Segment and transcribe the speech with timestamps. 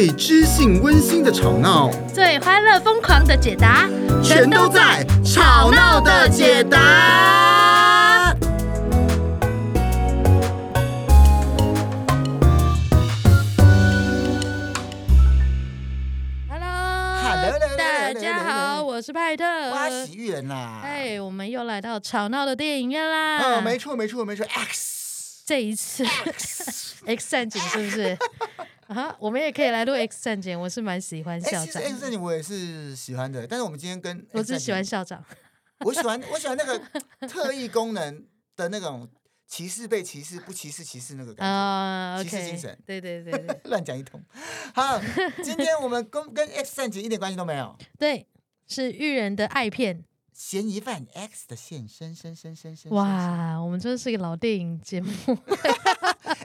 [0.00, 3.86] 最知性温馨的吵闹，最欢乐疯狂的解答，
[4.24, 8.34] 全都在《吵闹的解答》。
[16.48, 20.80] Hello，大家好，我是派特，哇，喜剧人啦！
[20.82, 23.36] 哎，我们又来到吵闹的电影院啦！
[23.42, 28.16] 哦，没错，没错，没错，X，这一次 X, X 战警是不是？
[28.90, 31.80] 啊，我们也可以来录 X 战警，我是蛮喜欢校长。
[31.80, 35.24] X 战警我也是喜欢的，但是我们今天跟我只喜欢校长。
[35.84, 36.76] 我喜欢我喜欢那个
[37.28, 38.26] 特异功能
[38.56, 39.08] 的那种
[39.46, 42.78] 歧视被歧视不歧视歧视那个感觉啊，uh, okay, 歧视精神。
[42.84, 44.20] 对对对对， 乱讲一通。
[44.74, 45.00] 好，
[45.40, 47.76] 今天我们跟跟 X 战警一点关系都没有。
[47.96, 48.26] 对，
[48.66, 50.04] 是育人的爱片。
[50.40, 52.90] 嫌疑犯 X 的现身，身身身身。
[52.92, 55.12] 哇，我们真的是一个老电影节目。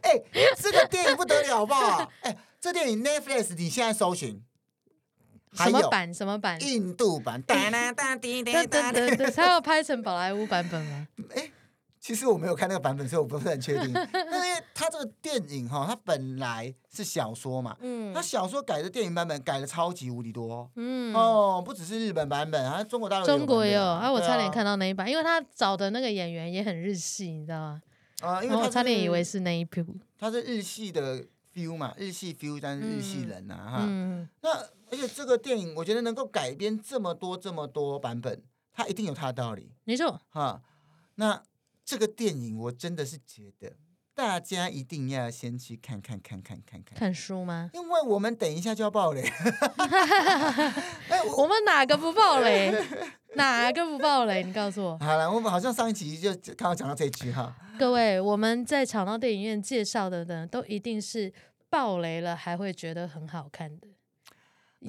[0.03, 0.23] 哎、欸，
[0.57, 2.11] 这个电影不得了，好不好？
[2.19, 4.43] 哎、欸，这电影 Netflix 你现在搜寻，
[5.55, 6.13] 什么版？
[6.13, 6.61] 什么版？
[6.61, 7.41] 印度版。
[7.47, 11.07] 哒哒哒哒哒哒哒，他要拍成宝莱坞版本吗？
[11.33, 11.51] 哎、欸。
[12.01, 13.87] 其实我没有看那个版本，所以我不是很确定。
[13.87, 24.11] 因为他这个电影哈，它本来是小说嘛，嗯，他小说改的电影版本改的超级无敌多，嗯，哦，不只是日本版本，好像中国大陆中国也有啊。
[24.11, 27.81] 我差点看到那一版，因为他找的那个演员也很日系，你知道吗？
[28.21, 29.85] 啊，因为我差点以为是那一部。
[30.17, 33.79] 他是日系的 feel 嘛，日系 feel，但是日系人呐，哈。
[33.81, 34.27] 嗯。
[34.41, 34.49] 那
[34.89, 38.41] 而且这个电影，我觉得能够改编这么多这么多版本，
[38.73, 39.71] 它一定有它的道理。
[39.83, 40.21] 没错。
[40.29, 40.61] 哈，
[41.15, 41.43] 那。
[41.87, 43.71] 这个电影我真的是觉得
[44.15, 46.97] 大家一定要先去看看看看看看。
[46.97, 47.69] 看书吗？
[47.73, 49.21] 因为我们等一下就要爆雷。
[51.35, 52.73] 我们哪个不爆雷？
[53.35, 54.41] 哪个不爆雷？
[54.41, 54.97] 你告诉我。
[54.99, 57.53] 好了，我们好像上一集就刚好讲到这句哈。
[57.77, 61.33] 各位，我们在吵闹电影院介绍的呢，都一定是
[61.69, 63.89] 爆雷了还会觉得很好看的。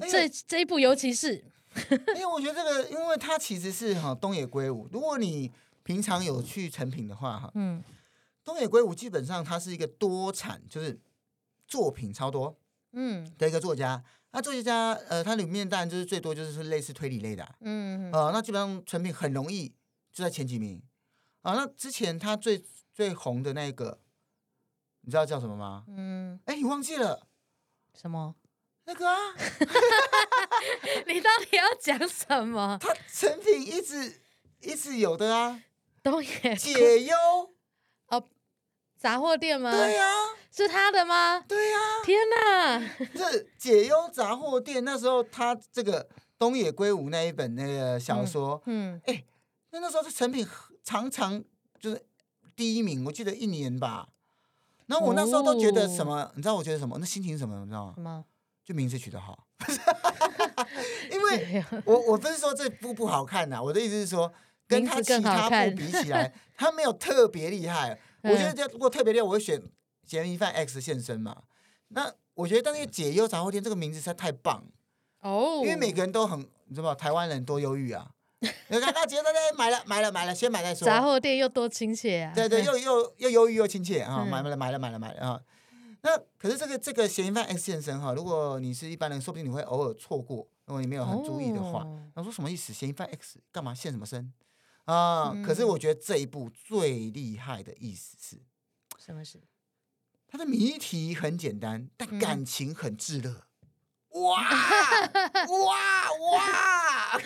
[0.09, 1.43] 这这一部尤其是，
[2.15, 5.51] 因为我觉得这个，因为它其实是哈东野圭吾，如果你。
[5.83, 7.81] 平常有去成品的话，哈，嗯，
[8.47, 10.97] 东野圭吾基本上他是一个多产，就是
[11.67, 12.57] 作品超多，
[12.93, 14.01] 嗯，的一个作家。
[14.31, 19.67] 那作家，呃，他里面当然就是最多就是类似推理类的，嗯，呃，那基本上成品很容易
[20.13, 20.81] 就在前几名。
[21.41, 22.63] 啊，那之前他最
[22.93, 23.99] 最红的那个，
[25.01, 25.83] 你知道叫什么吗？
[25.89, 27.27] 嗯，哎，你忘记了
[27.93, 28.33] 什么？
[28.85, 29.17] 那个啊，
[31.05, 32.77] 你到底要讲什么？
[32.81, 34.21] 他成品一直
[34.61, 35.61] 一直有的啊。
[36.01, 37.49] 东野解忧哦，
[38.97, 39.71] 杂货店吗？
[39.71, 40.13] 对呀、啊，
[40.51, 41.39] 是他的吗？
[41.47, 42.95] 对呀、啊，天哪！
[43.13, 46.07] 这解忧杂货店那时候他这个
[46.39, 49.23] 东野圭吾那一本那个小说，嗯，哎、嗯，
[49.71, 50.47] 那那时候是成品
[50.83, 51.43] 常常
[51.79, 52.03] 就是
[52.55, 54.07] 第一名，我记得一年吧。
[54.87, 56.23] 那我那时候都觉得什么？
[56.23, 56.97] 哦、你知道我觉得什么？
[56.99, 57.59] 那心情是什么？
[57.59, 57.93] 你知道吗？
[57.95, 58.25] 什么？
[58.65, 59.47] 就名字取得好。
[61.11, 64.33] 因为我我不是说这部不好看呐、啊，我的意思是说。
[64.69, 67.97] 跟他其他部比起来，他没有特别厉害。
[68.23, 69.59] 我觉得，如果特别厉害，我会选
[70.05, 71.43] 《嫌疑犯 X 现身》嘛。
[71.89, 74.63] 那我觉得，但是《解忧杂货店》这个名字实在太棒
[75.21, 76.95] 哦，因为每个人都很，你知道吗？
[76.95, 78.11] 台湾人多忧郁啊。
[78.39, 80.85] 你看，他觉得呢，买了，买了，买了，先买再说。
[80.85, 82.33] 杂货店又多亲切啊！
[82.35, 84.23] 对对，又又又忧郁又亲切啊！
[84.23, 85.41] 买了，买了，买了，买了啊！
[86.03, 90.47] 那可是这个这个《嫌疑犯 X 现身》哈，如果你是一般人，说不定你会偶尔错过。
[90.65, 92.71] 如果你没有很注意的话，他说什么意思？
[92.71, 94.31] 嫌疑犯 X 干嘛现什么身？
[94.87, 95.35] 啊！
[95.45, 98.37] 可是我觉得这一部最厉害的意思是，
[98.97, 99.41] 什么是？
[100.29, 103.43] 它的谜题很简单，但感情很炙热。
[104.11, 104.41] 哇
[105.49, 107.19] 哇哇！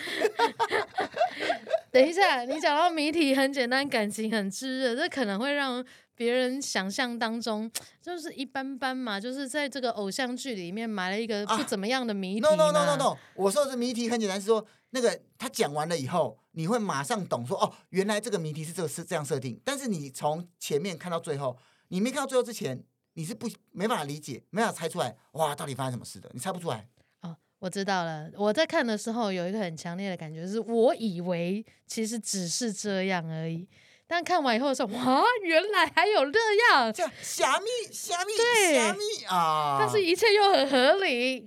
[1.90, 5.84] 等一下，你讲到谜题很简单，感情很炙热，这可能会让
[6.16, 7.70] 别人想象当中
[8.00, 12.40] 就是一般般嘛，就是在这个偶像剧里面埋了一个不怎么样的谜题。
[12.40, 13.16] No no no no no！
[13.36, 16.41] 我说的是谜题很简单，是说那个他讲完了以后。
[16.52, 19.60] 你会马上懂说哦，原来这个谜题是这个是这样设定。
[19.64, 21.56] 但是你从前面看到最后，
[21.88, 26.30] 你没看到最后之前，你是不没办法理解，没办法猜出来哇，到底发生什么事的？
[26.32, 26.88] 你猜不出来。
[27.22, 28.30] 哦，我知道了。
[28.36, 33.68] 我在看的时候有一个很强烈的感觉，是我以为其实只是这样而已，
[34.06, 36.38] 但看完以后说哇，原来还有这
[36.70, 39.78] 样，这虾米虾米对虾米啊！
[39.80, 41.46] 但是一切又很合理。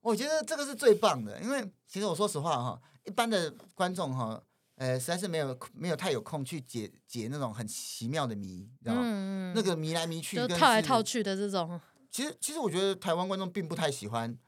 [0.00, 2.80] 我觉得这个是最棒的，因为其实我说实话哈。
[3.08, 4.40] 一般的观众哈，
[4.76, 9.00] 呃，实在是没有没有太有空去解解那种很奇妙的谜，知道吗？
[9.02, 11.80] 嗯、那个谜来谜去，就套来套去的这种。
[12.10, 14.38] 其实，其实我觉得台湾观众并不太喜欢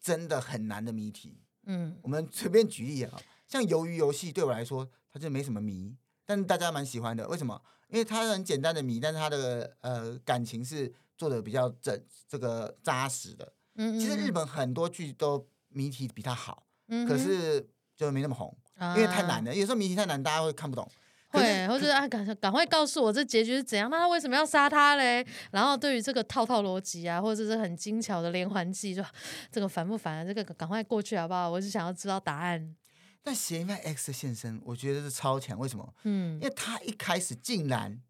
[0.00, 1.40] 真的很难的谜题。
[1.64, 5.96] 嗯，我们随便举例啊，像鱿鱼游戏对我来说，它就没什么谜，
[6.26, 7.26] 但是大家蛮喜欢的。
[7.28, 7.60] 为什么？
[7.88, 13.52] 因为它很简单的谜，但是它的呃感情是做的比较整这个扎实的。
[13.74, 17.68] 嗯嗯，其实日本很多剧都谜题比它好，嗯、可是
[18.00, 19.54] 就没那么红，嗯、因为太难了。
[19.54, 20.90] 有时候明星太难，大家会看不懂。
[21.28, 23.90] 会，或者啊，赶赶快告诉我这结局是怎样？
[23.90, 25.24] 那他为什么要杀他嘞？
[25.52, 29.04] 然后对于这个套套逻辑啊，或者是很精巧的连环计，就
[29.52, 30.24] 这个烦不烦啊？
[30.24, 31.50] 这个赶快过去好不好？
[31.50, 32.74] 我是想要知道答案。
[33.22, 35.58] 但嫌疑犯 X 的现身，我觉得是超强。
[35.58, 35.94] 为什么？
[36.04, 38.00] 嗯，因为他一开始竟然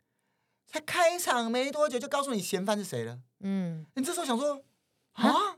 [0.66, 3.18] 才开场没多久就告诉你嫌犯是谁了。
[3.40, 4.62] 嗯，你这时候想说
[5.14, 5.56] 啊？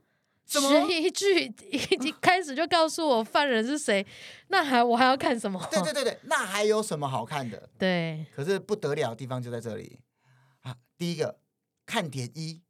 [0.61, 1.77] 悬疑剧一
[2.09, 4.05] 一开始就告诉我犯人是谁，
[4.49, 5.61] 那还我还要看什么？
[5.71, 7.69] 对对对对，那还有什么好看的？
[7.79, 10.01] 对，可是不得了的地方就在这里
[10.63, 10.77] 啊！
[10.99, 11.39] 第一个
[11.87, 12.61] 看点一，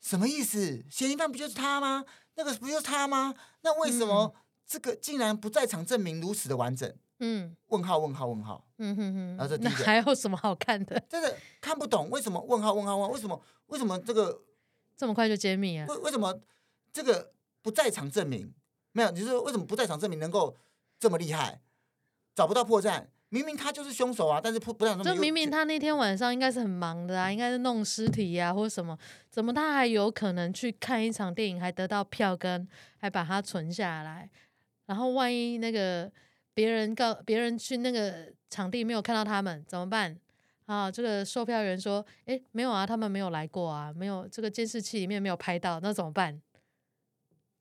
[0.00, 0.84] 什么意思？
[0.90, 2.04] 嫌疑犯不就是他吗？
[2.34, 3.34] 那个不就是他吗？
[3.62, 4.34] 那为什么
[4.66, 6.92] 这个竟然不在场证明如此的完整？
[7.20, 8.66] 嗯，问号问号问号。
[8.78, 9.36] 嗯哼哼。
[9.36, 10.98] 然后这第一个那还有什么好看的？
[11.08, 12.40] 真的看不懂为什么？
[12.42, 13.12] 问号问号问号？
[13.12, 13.40] 为什么？
[13.66, 14.42] 为什么这个
[14.96, 15.86] 这么快就揭秘啊？
[15.88, 16.40] 为为什么？
[16.92, 18.52] 这个不在场证明
[18.92, 20.56] 没有，你说为什么不在场证明能够
[21.00, 21.60] 这么厉害？
[22.34, 24.40] 找不到破绽，明明他就是凶手啊！
[24.42, 28.98] 但是不不在场证明，就明明他那天晚上应该是很忙的啊，应该是弄尸体呀、啊、或者什么，
[29.30, 32.68] 怎么他还有可能去看一场电影，还得到票根，
[32.98, 34.28] 还把它存下来？
[34.86, 36.10] 然后万一那个
[36.52, 40.14] 别人告别人去那个场地没有看到他们怎么办？
[40.66, 46.40] 啊，这个售票员说：“哎，没有啊，他们没有来过啊，没有这个监视器里面没有拍到，那怎么办？”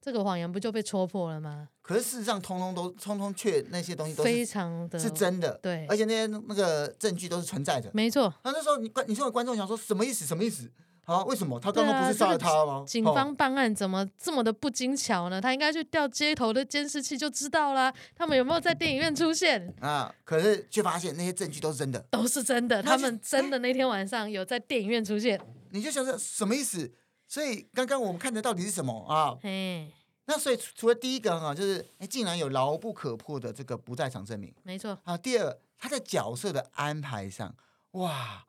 [0.01, 1.67] 这个谎言不就被戳破了吗？
[1.83, 5.59] 可是事实上，通通都通通确那些东西都是非常的，是真的。
[5.61, 7.91] 对，而且那些那个证据都是存在的。
[7.93, 8.33] 没错。
[8.43, 10.25] 那那时候你观，你说的观众想说什么意思？
[10.25, 10.71] 什么意思？
[11.05, 11.23] 啊？
[11.25, 12.83] 为什么他刚刚不是杀了他吗？
[12.87, 15.39] 警方办案怎么这么的不精巧呢？
[15.39, 17.93] 他应该去调街头的监视器就知道啦。
[18.15, 19.71] 他们有没有在电影院出现？
[19.81, 20.11] 啊！
[20.23, 22.81] 可是却发现那些证据都是真的，都是真的。
[22.81, 25.39] 他们真的那天晚上有在电影院出现。
[25.71, 26.91] 你就想说什么意思？
[27.31, 29.37] 所以刚刚我们看的到底是什么啊？
[29.41, 29.89] 嘿。
[30.25, 35.17] 那所以除了第一个哈，就是哎，竟然有牢不可破的这个不在场证明，没错啊。
[35.17, 37.55] 第二，他在角色的安排上，
[37.91, 38.45] 哇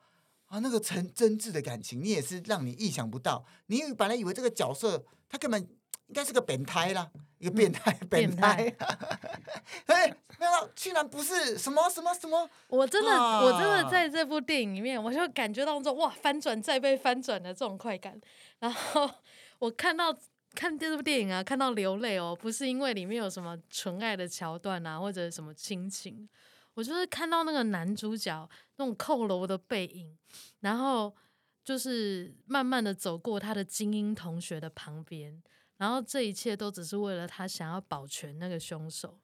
[0.47, 3.45] 啊，那个真真挚的感情，你也是让你意想不到。
[3.67, 5.61] 你本来以为这个角色他根本
[6.09, 7.09] 应该是个变态啦，
[7.39, 8.75] 一个变态、嗯、 变态，
[9.87, 10.09] 哎，
[10.41, 12.51] 没想到竟然不是什么什么什么。
[12.67, 18.21] 我真的，啊、我真的在这部电影里面，我就感觉到这种哇翻转再被翻转的这种快感。
[18.63, 19.11] 然后
[19.59, 20.17] 我看到。
[20.55, 26.29] 看这部电影啊，看到流泪哦，不是因为里面有什么纯爱的桥段啊，或者什么亲情，
[26.75, 30.15] 我就是看到那个男主角那种扣楼的背影，
[30.61, 31.17] 然后
[31.65, 35.43] 就是慢慢的走过他的精英同学的旁边，
[35.79, 39.19] 然后这一切都只是为了他想要保全那个凶手。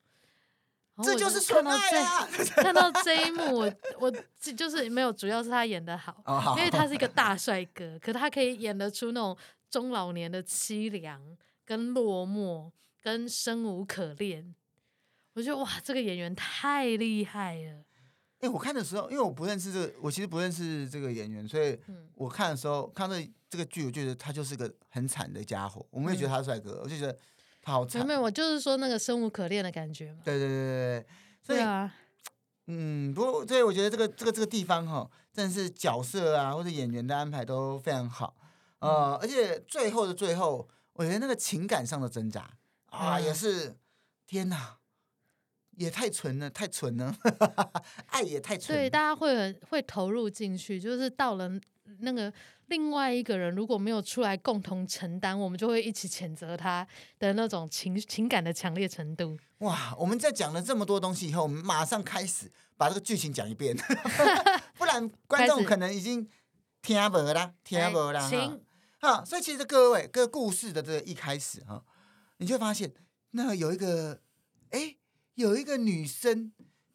[1.02, 2.28] 这就是纯爱啊！
[2.56, 4.10] 看到这一幕，我我
[4.56, 9.36] 就是没有，主要是他演的好，因为他是一个大帅哥，可他可以演得出那种。
[9.70, 11.20] 中老年的凄凉、
[11.66, 12.70] 跟落寞、
[13.02, 14.54] 跟生无可恋，
[15.34, 17.72] 我觉得哇，这个演员太厉害了。
[18.40, 21.78] 哎、欸，我看的时候，因为我不认识这个，我其实不认识这个演员，所以
[22.14, 23.14] 我看的时候看到
[23.50, 25.86] 这个剧，我觉得他就是个很惨的家伙。
[25.90, 27.18] 我没有觉得他是帅哥，嗯、我就觉得他
[27.68, 28.06] 好惨。
[28.06, 30.20] 没有，我就是说那个生无可恋的感觉嘛。
[30.24, 31.06] 对对对对，
[31.42, 31.94] 所以对啊，
[32.66, 38.34] 嗯，不过所以我觉得这个这个这个地方哈，真的是角色啊或者演员的安排都非常好。
[38.80, 42.50] 呃，而且最后的最后，我觉得那个情感上的挣扎
[42.86, 43.76] 啊，嗯、也是
[44.26, 44.78] 天哪，
[45.76, 47.16] 也太纯了，太纯了，
[48.06, 48.76] 爱也太纯。
[48.76, 51.50] 对，大家会很会投入进去，就是到了
[52.00, 52.32] 那个
[52.68, 56.86] 另外一个人如果没有出来共同承担，我们就会一起谴责他
[57.18, 59.38] 的那种情情感的强烈程度。
[59.58, 63.76] 哇，我们在讲了这么多东西以后，我们马上开始把这个剧情讲一遍，
[64.78, 66.28] 不然观众可能已经
[66.82, 68.20] 听不啦，听不啦。
[68.28, 68.60] 行
[69.00, 71.84] 哈，所以其实各位，各个故事的这个一开始哈，
[72.38, 72.92] 你就发现，
[73.30, 74.20] 那有一个，
[74.70, 74.96] 哎，
[75.34, 76.52] 有一个女生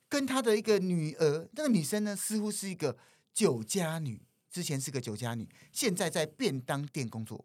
[0.08, 2.98] 跟她的一个女儿，那个女生呢，似乎是一个
[3.34, 4.22] 酒家女，
[4.54, 7.44] 之前是个酒家女，现在在便当店工作。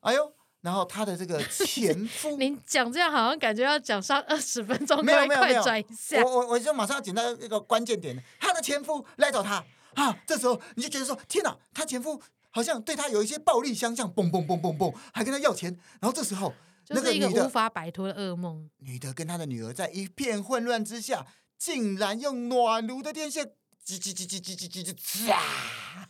[0.00, 12.22] 哎呦，然后她的这个前 夫，您讲这样好像感觉要讲上二十分钟，没有没有没有，转一下，我我我就马上要讲到一个关键点，她的前夫来找她啊，这时候你就觉得说，天哪，她前夫。
[12.56, 15.76] 好像对她有一些暴力相向，嘣嘣嘣嘣嘣，还跟她要钱。
[16.00, 16.54] 然后这时候，
[16.90, 18.70] 那个女的就是一个无法摆脱的噩梦。
[18.78, 21.26] 女的跟她的女儿在一片混乱之下，
[21.58, 23.50] 竟然用暖炉的电线，
[23.86, 25.42] 叽叽叽叽叽叽叽叽，呲啊！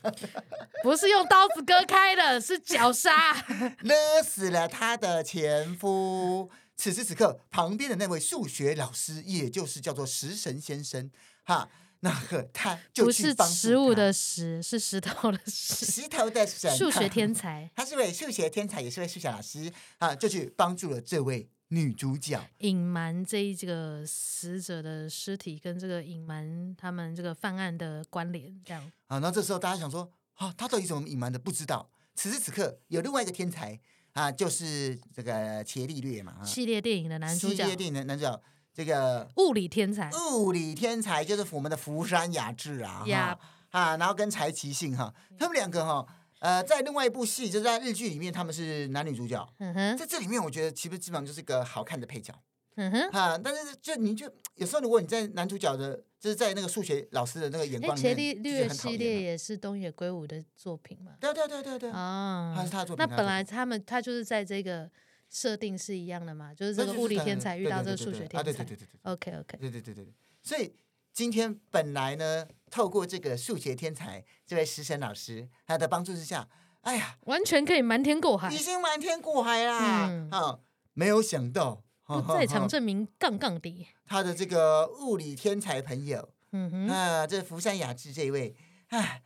[0.83, 3.35] 不是用刀子割开的，是绞杀，
[3.83, 6.51] 勒死了她的前夫。
[6.77, 11.11] 此时此刻，旁边的那位数学老师，也就是叫做食神先生，
[11.45, 11.69] 哈。
[12.01, 15.87] 那个他就去帮助他，不是食物的食，是石头的石。
[15.87, 29.19] 石头的神，数学天才，他是位数学天才，也是位数学老师啊，就去帮助了这位女主角，隐瞒这一这个死者的尸体跟这个隐瞒他们这个犯案的关联，这样啊。
[29.19, 31.39] 那这时候大家想说，啊，他到底怎么隐瞒的？
[31.39, 31.91] 不知道。
[32.15, 33.79] 此时此刻，有另外一个天才
[34.13, 38.43] 啊，就是这个伽利略嘛，系列电影的男主角，系列电影的男主角。
[38.73, 43.39] 这个物理天才，物理天才就是我们的福山雅治啊，呀
[43.71, 46.05] 啊，然后跟柴崎幸哈，他们两个哈，
[46.45, 49.49] 呃，在另外一部戏，就是在日剧里面，他们是男女主角。
[49.61, 52.35] 嗯哼，在这里面，我觉得其实基本上就是一个好看的配角。
[52.77, 61.13] 嗯哼，啊，但是就你就有时候，如果你在男主角的，就是在那个数学老师的那个眼光里面，伽利略系列也是东野圭吾的作品嘛？
[61.19, 63.07] 对对对对对啊，他是他的作品。
[63.07, 64.91] 那本来他们他就是在这个。
[65.31, 66.55] 设定是一样的嘛？
[66.55, 68.43] 就是这个物理天才遇到这个数学天才。
[68.45, 68.89] 对对对对对。
[69.03, 69.59] OK OK。
[69.59, 70.15] 对对对对对。
[70.45, 70.73] 所以
[71.15, 76.49] 今天本来呢，透过这个数学天才这位食神老师他的帮助之下，
[76.81, 80.09] 哎呀，完全可以瞒天过海，已经瞒天过海啦。
[80.11, 80.29] 嗯。
[80.31, 80.59] 啊，
[80.93, 83.87] 没有想到不在场证明杠杠的。
[84.05, 88.57] 他的这个物理天才朋友，嗯哼，啊，这福山雅治这一位，
[88.89, 89.23] 哎，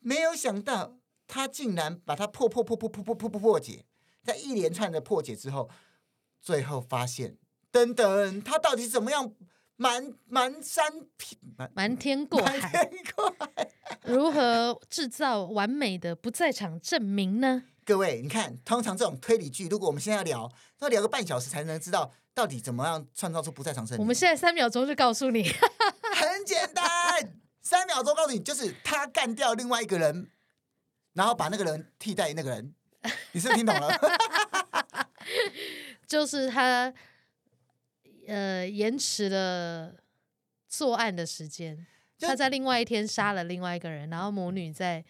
[0.00, 0.96] 没有想到
[1.28, 3.84] 他竟然把他破破破破破破破破破解。
[4.24, 5.70] 在一连串的破解之后，
[6.42, 7.38] 最后发现，
[7.70, 9.32] 等等，他到底怎么样
[9.80, 10.92] 瞒瞒山
[11.56, 12.84] 瞒瞒天过海？
[12.84, 13.70] 天过海
[14.04, 17.62] 如何制造完美的不在场证明呢？
[17.86, 24.02] 各位，你看，通常这种推理剧，如果我们现在要聊，要聊个半小时才能知道到底怎么样创造出不在场证明。
[24.02, 25.44] 我们现在三秒钟就告诉你，
[26.14, 26.86] 很简单，
[27.62, 30.30] 三秒钟告诉你，就是他干掉另外一个人，
[31.14, 32.74] 然后把那个人替代那个人。
[33.32, 33.98] 你是不是听懂了？
[36.06, 36.92] 就是他，
[38.30, 39.92] 呃，延迟了
[40.68, 41.84] 作案的时间。
[42.20, 45.04] 他在另外一天杀了另外一个人，然后母女在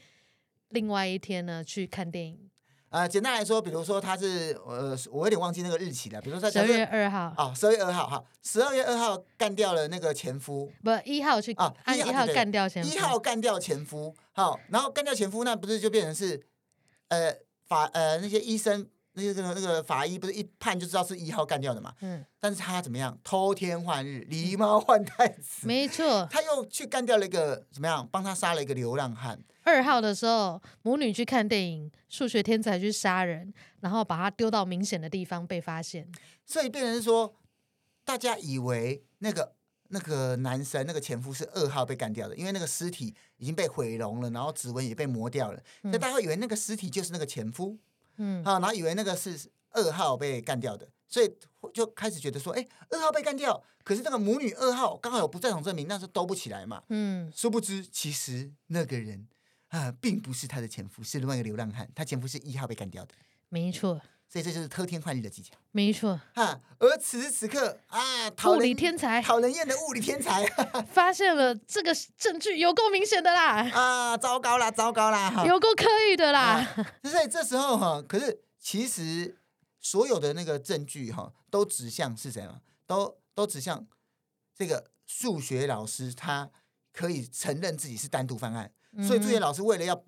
[0.71, 2.51] 另外一天呢去看电影。
[2.89, 6.21] 呃，简单来说，比如说他是呃，我有点忘记那个日期了。
[6.23, 7.35] 比如说在十二月二号。
[7.37, 10.73] 哦，十二月二号哈，十二月二号干掉了那个前夫。
[10.83, 12.89] 不，一号去啊，一号干掉前夫。
[12.89, 16.43] 一号干掉前夫，好，然后干掉前夫，那不是就变成是
[17.09, 17.37] 呃。
[17.71, 18.85] 法呃那些医生
[19.21, 21.95] 那个那个法医不是一判就知道是一号干掉的嘛？
[22.01, 25.67] 嗯，但是他怎么样偷天换日，狸猫换太子？
[25.67, 28.09] 没错，他又去干掉了一个怎么样？
[28.11, 29.39] 帮他杀了一个流浪汉。
[29.63, 36.11] 二号的时候，母女去看电影，数学天才去杀人，然后把他丢到明显的地方被发现。
[36.47, 37.35] 所以变成说，
[38.05, 39.53] 大家以为那个
[39.89, 47.79] 那个男生那个前夫是二号被干掉的，因为那个尸体已经被毁容了，然后指纹也被磨掉了，所以大家会以为那个尸体就是那个前夫。
[48.23, 51.35] 嗯，好，然后以为那个是二号被干掉的，所以
[51.73, 56.83] 就开始觉得说，哎，二号被干掉，可是那个母女二号刚好有不在场证明，那是兜不起来嘛。
[56.91, 59.27] 嗯，殊不知其实那个人
[59.69, 63.15] 啊，并不是他的前夫，是另外一个流浪汉，他前夫是一号被干掉的。
[63.49, 64.01] 没错。
[64.33, 66.61] 所以这就是偷天换日的技巧，没错哈。
[66.79, 70.47] 而此时此刻啊，物理天才，讨人厌的物理天才，
[70.93, 73.69] 发现了这个证据有够明显的啦！
[73.71, 76.65] 啊，糟糕啦，糟糕啦，有够可以的啦！
[77.03, 79.37] 所以这时候哈，可是其实
[79.81, 82.61] 所有的那个证据哈，都指向是谁嘛？
[82.87, 83.85] 都都指向
[84.55, 86.49] 这个数学老师，他
[86.93, 88.73] 可以承认自己是单独犯案。
[88.93, 90.05] 嗯、所以数学老师为了要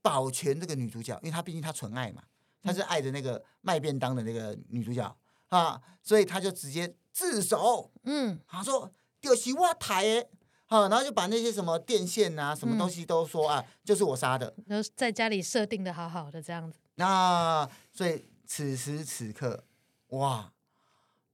[0.00, 2.22] 保全这个女主角，因为她毕竟她纯爱嘛。
[2.62, 5.16] 他是爱着那个卖便当的那个女主角
[5.48, 7.90] 啊，所以他就直接自首。
[8.04, 10.26] 嗯，他说丢西瓦台，
[10.66, 14.54] 好，然后就把那些什么电线啊、什么东西都说啊，就是我杀的。
[14.66, 16.78] 然后在家里设定的好好的这样子。
[16.94, 19.64] 那所以此时此刻，
[20.08, 20.52] 哇，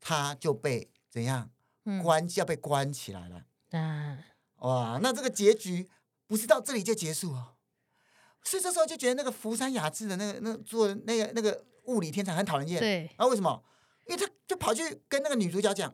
[0.00, 1.50] 他就被怎样
[2.02, 2.26] 关？
[2.36, 3.42] 要被关起来了。
[3.72, 4.18] 啊，
[4.60, 5.88] 哇，那这个结局
[6.26, 7.55] 不是到这里就结束哦。
[8.46, 12.78] 所以这时候就觉得那个福山雅治的那个那个做那个那个物理天才很讨人厌。
[12.80, 13.10] 对。
[13.16, 13.62] 啊，为什么？
[14.06, 15.92] 因为他就跑去跟那个女主角讲，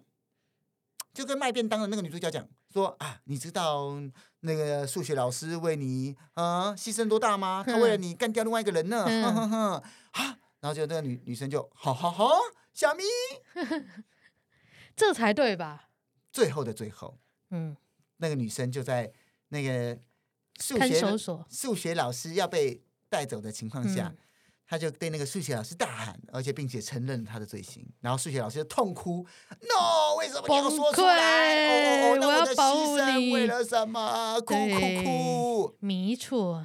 [1.15, 3.95] 就跟卖便当的那个女主角讲说啊，你知道
[4.41, 7.65] 那个数学老师为你啊牺牲多大吗？
[7.67, 9.07] 他为了你干掉另外一个人呢。
[9.09, 9.25] 嗯。
[9.25, 9.83] 哼哼哼。
[10.13, 12.29] 啊，然后就那个女女生就好好好，
[12.75, 13.03] 小咪，
[14.95, 15.89] 这才对吧？
[16.31, 17.19] 最后的最后，
[17.51, 17.75] 嗯，
[18.19, 19.11] 那个女生就在
[19.49, 19.99] 那个。
[20.63, 21.19] 数学
[21.51, 24.19] 数学老师要被带走的情况下，嗯、
[24.67, 27.85] 他就对那个数学老师大喊，而且并且承认他的罪行。
[28.01, 29.27] 然后数学老师就痛哭
[29.61, 32.13] ：“No，为什么你要说出来？
[32.13, 34.41] 哦、我要保护你，为了什么？
[34.41, 35.77] 哭哭哭！
[35.81, 36.65] 没错，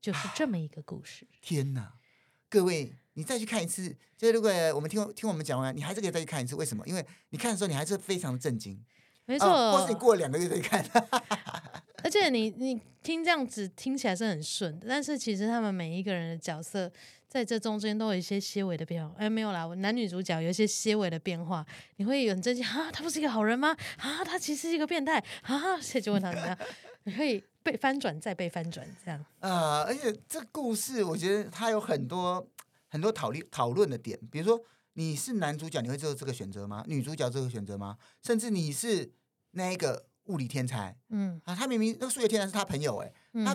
[0.00, 1.26] 就是这么一个故事。
[1.40, 1.94] 天哪，
[2.50, 3.96] 各位，你再去看一次。
[4.16, 6.56] 就是如果我们听听我们讲完，你还是可以再去看一次。
[6.56, 6.86] 为什么？
[6.86, 8.84] 因为你看的时候，你还是非常的震惊。
[9.26, 10.84] 没错，呃、或是你过了两个月再看。
[12.04, 16.92] 而且你你听这样子听起来是很顺的，但是其实他们每一个人的角色
[17.26, 19.14] 在这中间都有一些些微的变化。
[19.18, 21.64] 哎，没有啦，男女主角有一些些微的变化，
[21.96, 23.74] 你会很震惊啊，他不是一个好人吗？
[23.96, 26.58] 啊，他其实是一个变态啊，谁就问他怎么样？
[27.04, 29.24] 你可以被翻转再被翻转这样。
[29.40, 32.46] 呃，而且这故事我觉得它有很多
[32.88, 36.84] 很多讨论讨论的点，比如说你是男主角，你会做这个选择吗？
[36.86, 37.96] 女主角这个选择吗？
[38.22, 39.10] 甚至你是
[39.52, 40.04] 那个。
[40.26, 41.40] 物理天才，嗯。
[41.44, 43.54] 啊，他明明那个数学天才是他朋友，哎、嗯，他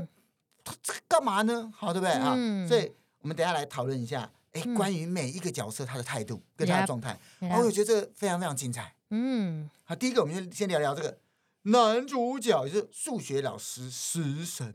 [0.64, 1.72] 他这个干嘛呢？
[1.76, 2.14] 好，对不对？
[2.14, 2.36] 啊？
[2.68, 8.94] 所以我们等下来讨论一下，哎，关于每一个角色他的态度跟他的状态，我觉得这个非常非常精彩。
[9.10, 11.18] 嗯，好，第一个我们先先聊聊这个
[11.64, 14.74] 男主角，就是数学老师食神，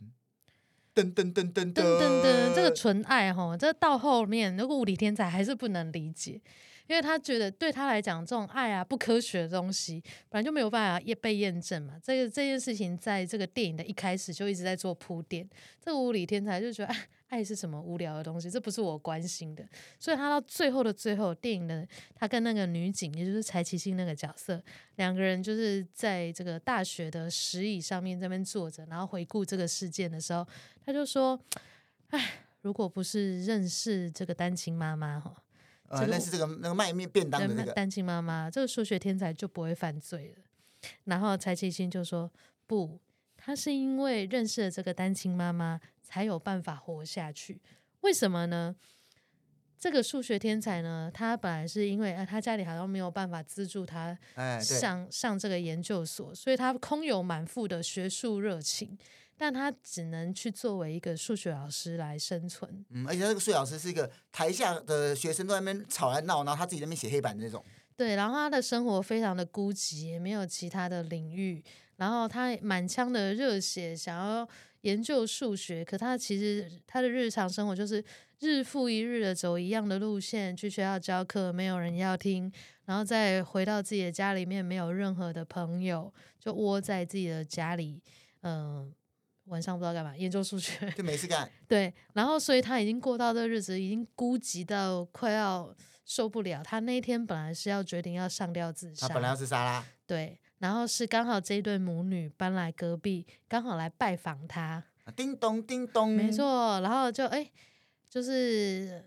[0.95, 6.41] 噔噔噔噔噔噔噔，这个纯爱哈，这到后面如果物理天才还是不能理解。
[6.87, 11.95] 因为他觉得对他来讲，这种爱啊不科学的东西，本来就没有办法也被验证嘛。
[12.03, 15.49] 这个这件事情，在这个电影的一开始就一直在做铺垫。
[15.81, 16.95] 这个物理天才就觉得，
[17.29, 19.67] 爱是什么无聊的东西，这不是我关心的。
[19.99, 24.63] 所以他到最后的最后，电影的他跟那个女警，也就是柴崎幸那个角色，
[24.97, 30.47] 两个人就是在这个大学的石椅上面这边坐着，然后回顾这个事件的时候，
[30.85, 31.41] 他就说，
[32.09, 35.35] 哎，如果不是认识这个单亲妈妈哈。
[35.95, 40.45] 呃，认识这个那个卖面便当的那个单亲妈妈，这个数学天才就不会犯罪了。
[41.05, 42.31] 然后柴崎新就说
[42.67, 43.01] ：“不，
[43.37, 47.61] 他是因为认识了这个单亲妈妈，才有办法活下去。
[48.01, 48.77] 为什么呢？
[49.79, 54.19] 这个数学天才呢，他本来是因为他家里好像没有办法资助他
[54.61, 58.99] 上、哎、上这个研究所，所以他空有满腹的学术热情。”
[59.37, 62.85] 但他只能去作为一个数学老师来生存。
[62.91, 67.63] 嗯，而且那个数学老师是一个台下的学生都在那边吵来闹，然后他自己在那边写黑板的那种。
[67.97, 71.63] 对，然后他的生活非常的孤寂，也没有其他的领域。
[71.97, 74.49] 然后他满腔的热血想要
[74.81, 78.05] 研究数学，可他其实他的日常生活就是
[78.41, 82.53] 日复一日的走一样的路线，去学校教课，没有人要听，
[82.85, 88.01] 然后再回到自己的家里面，没有任何的朋友，就窝在自己的家里，
[88.43, 88.93] 嗯、呃。
[89.47, 91.51] 晚上不知道干嘛，研究数学就没事干。
[91.69, 96.63] 对，然后所以他已经过到这日子，已经孤寂到快要受不了。
[96.63, 99.85] 他那一天本来是要决定要上吊自杀，他本来要自杀啦。
[100.07, 104.83] 对，然后是刚好这一对母女搬来隔壁，刚好来拜访他。
[105.15, 106.81] 叮咚叮咚，没错。
[106.81, 107.51] 然后就哎，
[108.09, 109.05] 就是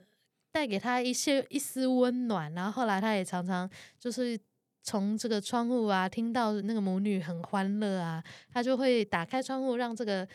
[0.52, 2.54] 带给他一些一丝温暖。
[2.54, 3.70] 然后后来他也常常
[4.00, 4.40] 就是。
[4.88, 10.26] 从这个窗户啊，听到那个母女很欢乐啊，他就会打开窗户，让这个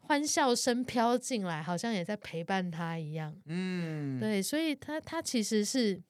[0.00, 3.32] 欢笑声飘进来，好像也在陪伴他一样。
[3.46, 6.02] 嗯，对，所以他他其实是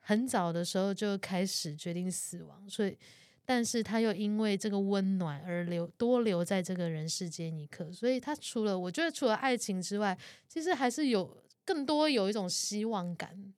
[0.00, 2.96] 很早的时候就开始决定死亡，所以
[3.44, 10.16] 但是他又因为这个温暖而留多留在这个人世间一刻，所以他除了我觉得除了爱情之外，
[10.48, 13.52] 其实还是有更多有一种希望感。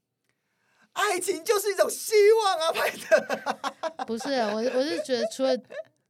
[0.93, 5.57] 爱情就是一种希望啊，拍的 不是我，我是觉得除了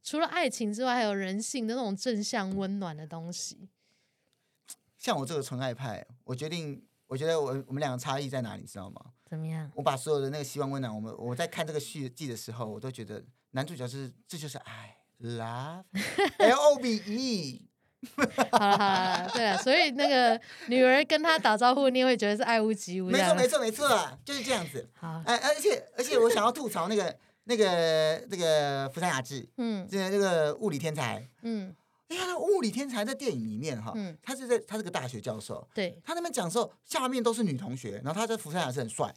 [0.03, 3.69] 除了爱情之外，还有人性的那种正向温暖的东西。
[4.97, 9.13] 像我这个纯爱派，我决定，我觉得我我们两个差异在哪里，你知道吗？
[9.25, 9.71] 怎么样？
[9.75, 17.70] 我把所有的那个希望温暖，我们我在看这个续集的时候，我都觉得男主角是这就是爱，love，L O V E。
[18.51, 23.09] 好了好了，对了，所以那个女儿跟他打招呼，你也会觉得是爱屋及乌。
[23.09, 24.87] 没错没错没错啊，就是这样子。
[24.99, 31.75] 好，哎，而且而且我想要吐槽那个那个那个福山雅治，嗯，这个这个物理天才，嗯，
[32.07, 39.13] 哎呀，物理天才在电影里面哈，嗯，他是在他是个大学教授，对，他那边讲的时候，下面都是女同学，然后他在福山雅治很帅。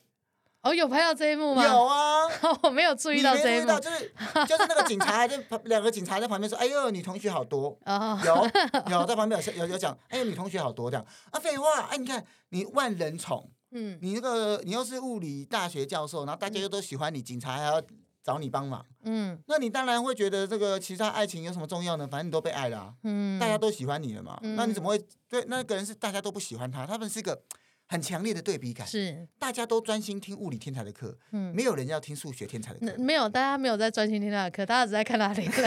[0.65, 1.63] 哦，有拍到这一幕吗？
[1.63, 2.23] 有啊，
[2.65, 4.13] 我没有注意到这一幕，就是
[4.49, 7.79] 就是那个警察在旁，两个警察在旁边说：“哎呦，女同学好多。”
[8.25, 8.51] 有
[8.91, 17.83] 有在旁边有有有讲：“哎呦，女同学好多这样。”啊，废话，哎，你看你万人宠，嗯，你那个你又是物理大学教授，然后大家又都喜欢你，警察还要
[18.23, 22.09] 找你帮忙，嗯，那你当然会觉得这个其他爱情有什么重要呢？
[22.11, 24.99] 反正你都被爱了，嗯，大家都喜欢你了嘛，那你怎么会
[25.29, 26.87] 对那个人是大家都不喜欢他？
[26.87, 27.39] 他们是一个。
[27.87, 35.63] 很强烈的对比感，是大家都专心听物理天才的课，嗯，没有人要听数学天才的课，没有，大家没有在专心听他的课，大家只在看他的课，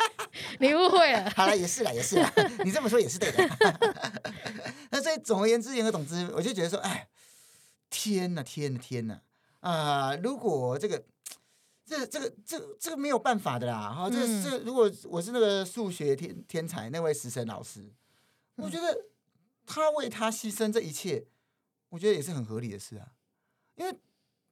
[0.60, 1.30] 你误会了。
[1.36, 2.32] 好了，也是啦，也是啦，
[2.64, 3.48] 你这么说也是对的。
[4.90, 7.06] 那所以总而言之，言而总之，我就觉得说，哎，
[7.90, 9.20] 天呐，天呐，天呐，
[9.60, 10.16] 啊、呃！
[10.16, 11.04] 如果这个，
[11.84, 17.92] 这个、这个，这个、这个没有办法的啦，哈，这这个、如果我是那个数学天天才那位食神老师，
[18.56, 19.04] 我觉得
[19.66, 21.26] 他为他牺牲这一切。
[21.90, 23.08] 我觉得也是很合理的事啊，
[23.76, 23.98] 因为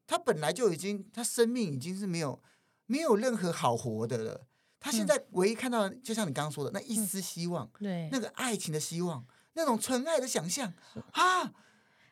[0.06, 2.40] 他本来就已经，他生命已经是没有
[2.86, 4.46] 没有任何好活的了，
[4.78, 10.72] 他现在唯一看到的，就像你刚刚说的那一丝希望，对，那个爱情的希望，那种纯爱的想象
[11.12, 11.52] 啊！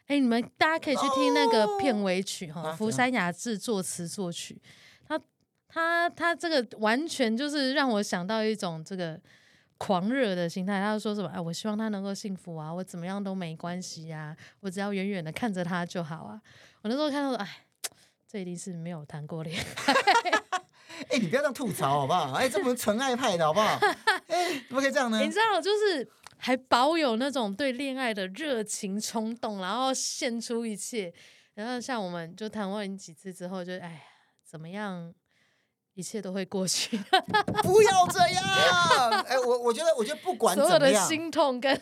[0.07, 4.61] 哎，你们大家可以去听那个片尾曲哈，福山雅治作词作曲，
[5.07, 5.19] 他
[5.67, 9.19] 他他这个完全就是让我想到一种这个
[9.79, 10.81] 狂热的心态。
[10.81, 11.29] 他就说什么？
[11.29, 16.41] 哎，我希望他能够幸福啊，我怎么样都没关系呀，我只要远远的看着他就好啊。
[16.83, 17.67] 我那时候看到说，哎，
[18.27, 19.95] 这一定是没有谈过恋爱。
[21.11, 22.33] 哎、欸，你不要这样吐槽好不好？
[22.35, 23.79] 哎、欸，这么纯爱派的好不好？
[24.29, 25.21] 哎、欸，怎么可以这样呢？
[25.21, 31.13] 你知道，就是还保有那种对恋爱的热情冲动，然后献出一切。
[31.55, 34.01] 然后像我们就谈过几次之后就，就哎呀，
[34.45, 35.13] 怎么样，
[35.95, 36.97] 一切都会过去。
[37.63, 38.45] 不要这样！
[39.27, 41.73] 哎、欸，我我觉得，我觉得不管怎么样，所有的心痛跟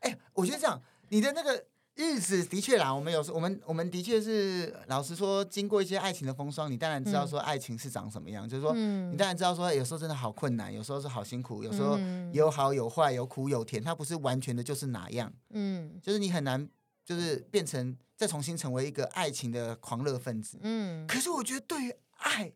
[0.00, 1.64] 哎、欸，我觉得这样，你的那个。
[1.94, 8.46] 日子的确啦，我们有时我们我们的确是老实说，经过一些爱情的风霜，你当然知道说爱情是长什么样。
[8.46, 11.98] 嗯、就是说，你当然知道说，有时候真的好困难，有时候是好辛苦，有时候
[12.32, 15.30] 有好有坏，有苦有甜，它不是完全的就是哪样。
[15.50, 16.66] 嗯，就是你很难
[17.04, 20.58] 就是变成再重新成为一个爱情的狂热分子。
[20.62, 22.50] 嗯，可是我觉得对于爱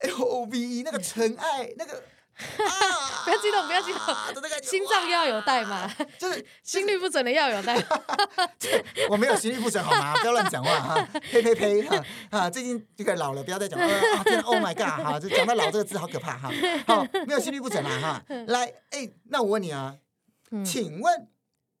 [0.00, 2.02] ，L O V E 那个 纯爱那个。
[2.40, 3.22] 啊！
[3.26, 4.00] 不要激动，不要激动，
[4.62, 5.86] 心脏要有代码，
[6.18, 7.84] 就是心率不准的要有代码。
[9.10, 10.14] 我没有心率不准好吗？
[10.22, 11.08] 不要乱讲话哈！
[11.30, 11.82] 呸呸呸！
[11.82, 14.24] 哈啊，最近这个老了，不要再讲了啊！
[14.24, 15.04] 真的，Oh my God！
[15.04, 16.50] 哈，就讲到老这个字好可怕哈！
[16.86, 18.24] 好，没有心率不准了哈。
[18.46, 19.98] 来，哎，那我问你啊，
[20.64, 21.28] 请问，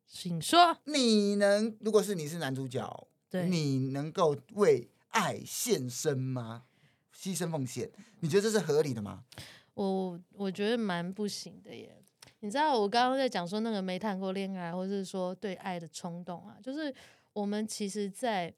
[0.06, 6.64] 请说，你能如果是你是男主角，你能够为爱献身吗？
[7.20, 9.24] 牺牲奉献，你觉得这是合理的吗？
[9.74, 12.02] 我我觉得蛮不行的耶，
[12.40, 16.94] 你知道我刚刚在讲说那个没谈过恋爱，或者是说对爱的冲动啊，就是
[17.34, 18.52] 我们其实在，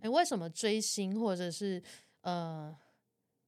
[0.00, 1.82] 哎，为什么追星或者是
[2.20, 2.76] 呃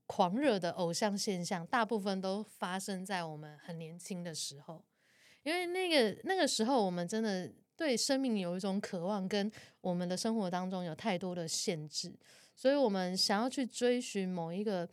[0.06, 4.82] 狂热的偶像现象，大部分都发生在我们很年轻的时候，
[5.42, 12.12] 因为那个那个时候我们真的对生命有一种渴望，跟我们的生活当中有太多的限制，
[12.60, 14.86] 所以我们想要去追寻某一个。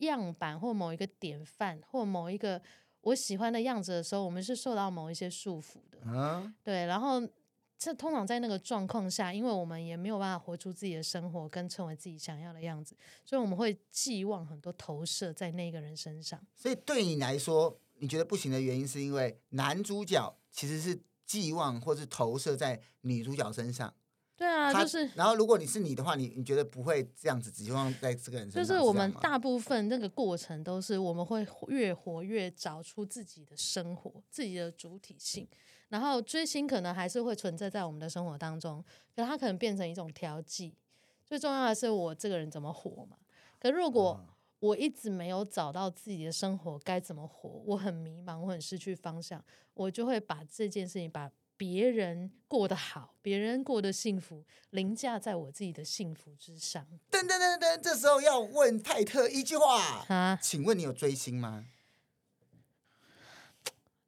[0.00, 2.60] 样板或某一个典范或某一个
[3.00, 5.98] 我喜欢的样子的时候，我们是受到某一些束缚的。
[6.10, 6.84] 啊，对。
[6.84, 7.26] 然后
[7.78, 16.38] 这通常在那个状况下，因为我们也没有办法活出自己的生活跟成为自己想要的样子，所以我们会寄望很多投射在那个人身上。
[16.54, 23.94] 所以对你来说，你觉得不行的原因，是因为男主角其实是寄望或是投射在女主角身上。
[24.36, 25.08] 对啊，就是。
[25.14, 28.64] 然后，如果你是你的话，你你觉得不会这样子，只希望在这个人身上。
[28.64, 35.48] 就是我们大部分那个过程都是，我们会越活越找出自己的生活，自己的主体性。
[35.88, 40.74] 然后追星可能还是会存在在我们的生活当中，可它可能变成一种调剂。
[41.24, 43.16] 最重要的是我这个人怎么活嘛。
[43.58, 44.20] 可如果
[44.58, 51.32] 我一直没有找到自己的生活该怎么活，我很迷茫，我很失去方向，我就会把这件事情把。
[51.56, 56.86] 别人过得好，别人过得幸福，凌驾在我自己的幸福之上。
[57.10, 61.66] 噔噔噔噔，这时候要问泰特一句话啊，请问你有追星吗？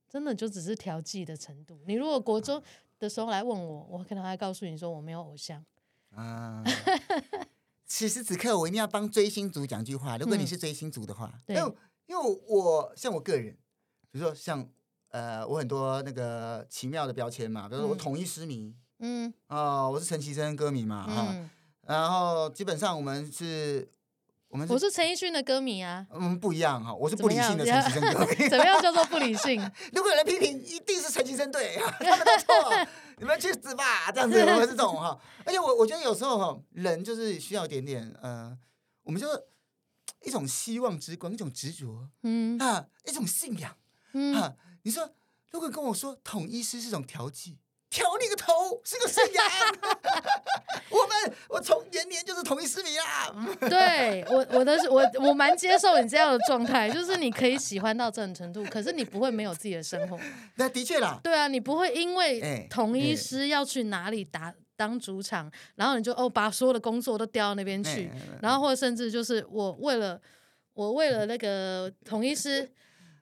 [0.08, 1.80] 真的就只是调剂的程度。
[1.86, 2.62] 你如果国中
[2.98, 5.64] 的时候来问我，我可能还告诉你说我没有偶像
[6.10, 6.62] 啊。
[7.86, 10.18] 此时此刻，我一定要帮追星族讲句话。
[10.18, 11.74] 如果你是追星族的话，嗯、因为
[12.06, 13.56] 因为我像我个人，
[14.10, 14.68] 比如说像。
[15.10, 21.48] 呃，我很多那个奇妙的标签嘛，比如说我统一失迷，嗯，哦，我是陈绮贞歌迷嘛，哈、嗯，
[21.86, 23.90] 然后基本上我们是，
[24.48, 29.58] 我们是我是陈奕迅的歌迷啊，我们不一样哈，我是不理性的陈绮贞歌 迷，怎么样叫做不理性？
[29.94, 38.56] 如果有人批评，一定是陈绮贞对，他们的错，你们去死吧，这样子，我们是这种哈，而且我我觉得有时候哈，人就是需要一点点，呃，
[39.04, 39.26] 我们就
[40.22, 42.58] 一种希望之光，一种执着，嗯。
[42.58, 43.74] 啊，一种信仰，
[44.12, 44.34] 嗯。
[44.34, 44.54] 哈。
[44.82, 45.10] 你说，
[45.50, 47.58] 如果跟我说统一师是种调剂，
[47.90, 49.74] 调你个头，是个生涯。
[50.90, 53.34] 我们，我从元年就是统一师迷啊。
[53.60, 60.18] 对我，我的我我蛮接受你这样的状态，就是你可以喜欢到这种程度，可是你不会没有自己的生活。
[60.56, 61.20] 那的确啦。
[61.22, 68.10] 对啊，你不会因为统一师要去哪里打当主场，然后你就哦把所有的工作都调到那边去，
[68.40, 70.20] 然后或者甚至就是我为了
[70.74, 72.70] 我为了那个统一狮。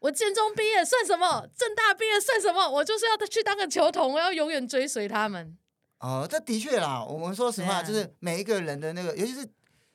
[0.06, 1.48] 我建中毕业算什么？
[1.56, 2.68] 正大毕业算什么？
[2.68, 5.56] 我就是要去当个球童，我要永远追随他们。
[5.98, 7.04] 哦，这的确啦。
[7.04, 9.48] 我们说实话，就是每一个人的那个，尤其是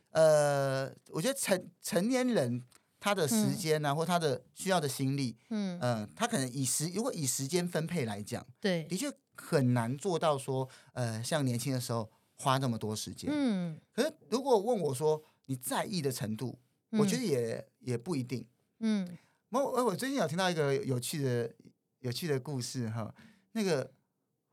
[0.10, 2.62] 呃，我觉得成成年人
[3.00, 13.30] 他的时间呢、啊，嗯、或他的需要的心力，嗯嗯、呃，他可能以时如果以时间分配来讲，对，的确很难做到说，呃，像年轻的时候花那么多时间。
[13.34, 16.60] 嗯，可是如果问我说你在意的程度，
[17.00, 18.46] 我觉得也、嗯、也不一定。
[18.84, 19.08] 嗯，
[19.52, 21.54] 我我我最近有听到一个有趣的
[22.00, 23.14] 有趣的故事哈，
[23.52, 23.92] 那个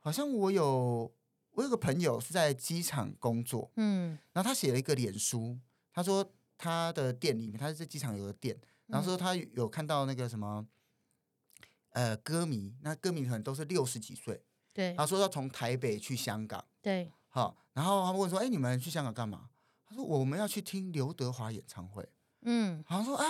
[0.01, 1.15] 好像我有
[1.53, 5.57] 我有个朋友是在机场工作，嗯，然后他写了一个脸书，
[5.93, 10.67] 他说他的店里面，他是在机场有个店，然后说他有看到那个什么，
[11.91, 14.43] 呃，歌迷，那歌迷可能都是六十几岁，
[14.75, 19.49] 对，他说要从台北去香港，对，好，然后他们问说，哎，你们去香港干嘛？
[19.87, 22.09] 他说我们要去听刘德华演唱会，
[22.43, 23.25] 嗯，好像说啊。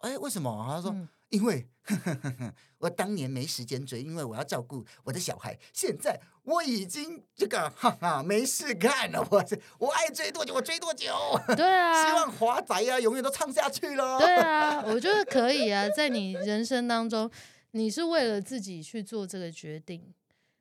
[0.00, 0.64] 哎，为什么？
[0.68, 5.58] 他说，嗯、因为呵呵 我当年没时间追，因为我要照顾我的小孩。
[5.72, 9.44] 现在我已经这个哈哈没事干了，我
[9.78, 11.14] 我爱追多久我追多久。
[11.54, 14.18] 对啊，希望华仔啊永远都唱下去了。
[14.18, 17.30] 对啊， 我觉得可以啊，在你人生当中，
[17.72, 20.14] 你是为了自己去做这个决定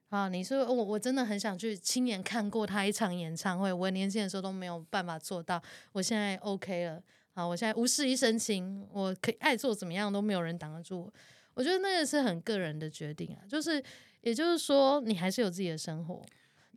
[0.10, 0.28] 啊。
[0.28, 5.62] 你说我我真的很想去亲眼看过他一场演唱会，我年轻的时候都没有办法做到，
[5.94, 7.02] 我现在 OK 了。
[7.40, 7.48] 啊！
[7.48, 11.14] 我现在无事一身轻，我可以爱做怎么样都没有人挡得住我。
[11.54, 13.82] 我觉得那个是很个人的决定啊，就是
[14.22, 16.26] 也就是说，你还是有自己的生活。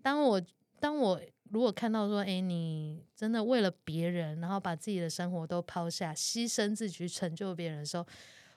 [0.01, 0.40] 当我
[0.79, 1.20] 当我
[1.51, 8.07] 如果看到说，哎，你真的为了别人，然后把自己的生活都抛下，牺牲自己去成就别人的时候，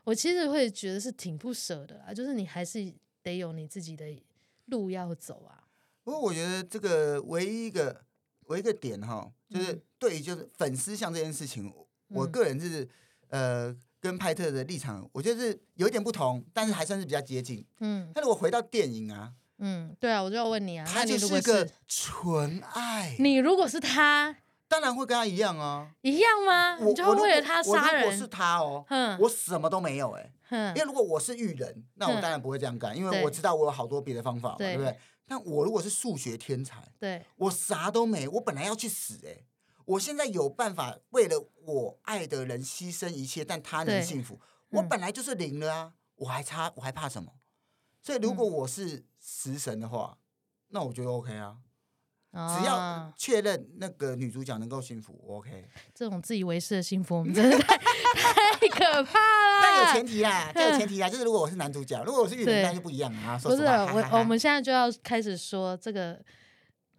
[0.03, 2.13] 我其实会觉得是挺不舍的啊。
[2.13, 2.91] 就是你还是
[3.21, 4.05] 得有你自己的
[4.65, 5.63] 路要走啊。
[6.03, 8.03] 不过我觉得这个唯一一个
[8.45, 11.71] 唯一一个点哈，就是对于就是粉丝像这件事情。
[12.09, 12.87] 我个人是，
[13.29, 17.65] 呃，跟派特的立场，我觉得是有一点不同，但是还算是比较接近。
[17.79, 23.15] 嗯，那如果回到电影啊，嗯，对啊，我就要问你啊，他就是个纯爱。
[23.19, 24.35] 你如果是他，
[24.67, 26.77] 当然会跟他一样啊，一样吗？
[26.77, 28.05] 你就会为了他杀人？
[28.05, 30.31] 我是他哦，嗯，我什么都没有哎，
[30.75, 34.95] 因为如果我是育人，那我当然不会这样干，因为我知道我有好多别的方法，对不对？
[35.27, 39.35] 但我如果是数学天才，对，我啥都没，我本来要去死哎。
[39.85, 44.35] 我现在有办法为了我爱的人牺牲一切，但他能幸福。
[44.35, 44.39] 嗯、
[44.77, 47.31] 我本来就是零了啊，我还差，我还怕什么？
[48.01, 50.19] 所以如果我是食神的话，嗯、
[50.69, 51.57] 那我觉得 OK 啊。
[52.31, 55.69] 哦、只要确认那个女主角能够幸福，我 OK。
[55.93, 59.61] 这种自以为是的幸福，我们真的太 太可怕了。
[59.61, 63.37] 但有前提啦， 这有前提啦，就是如果我是男主角，如果我是女主角，那就不一样啊。
[63.37, 66.21] 说实话，不是我，我们现在就要开始说这个。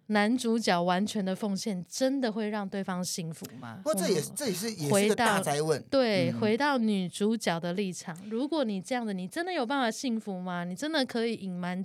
[0.07, 3.81] 男主角完全的奉献，真的会让对方幸福吗？
[3.83, 5.81] 不过这也是，这也是也是一个大哉问。
[5.89, 10.63] 对，嗯、回到女主角的立场，如果你这样子，你真的有办法幸福吗？
[10.63, 11.83] 你真的可以隐瞒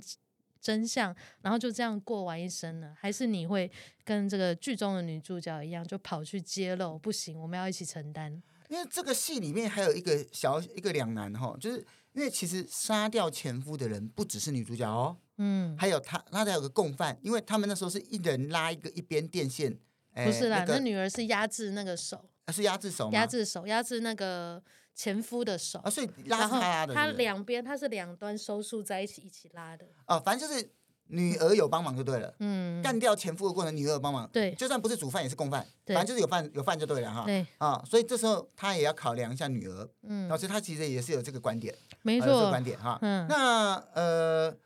[0.61, 2.95] 真相，然后就这样过完一生呢？
[2.97, 3.69] 还是你会
[4.05, 6.97] 跟这个剧中的女主角一样，就跑去揭露？
[6.97, 8.41] 不行，我们要一起承担。
[8.69, 15.17] 因为这个戏里面还有一个小一个两难哈，就是因为其实杀掉前夫的人不只是女主角哦。
[15.37, 19.75] 嗯，还有他，他还有个共犯，因为他们那时候是一人拉一个一边电线，
[20.13, 30.69] 不是啦，那女儿是压制那个手，是压制手，压制手，压制那个前夫的手啊，所以拉他拉的，他两边他是两端收束在一起一起拉的，哦，反正就是
[31.07, 37.45] 女儿有帮忙就对了，嗯，干掉前夫的过程女儿有帮忙，对，就算不是主犯也是共犯，反正就是有犯有犯就对了哈，对。
[37.57, 44.57] 啊，所以这时候他也要考量一下女儿，嗯，老师他其实也是有这个观点，没错，这个观点哈，嗯，那呃。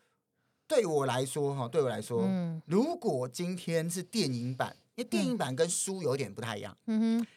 [0.69, 7.27] 对我来说，哈，对我来说，嗯，如果今天是电影版，因为电影版跟书有点不太一样，嗯哼，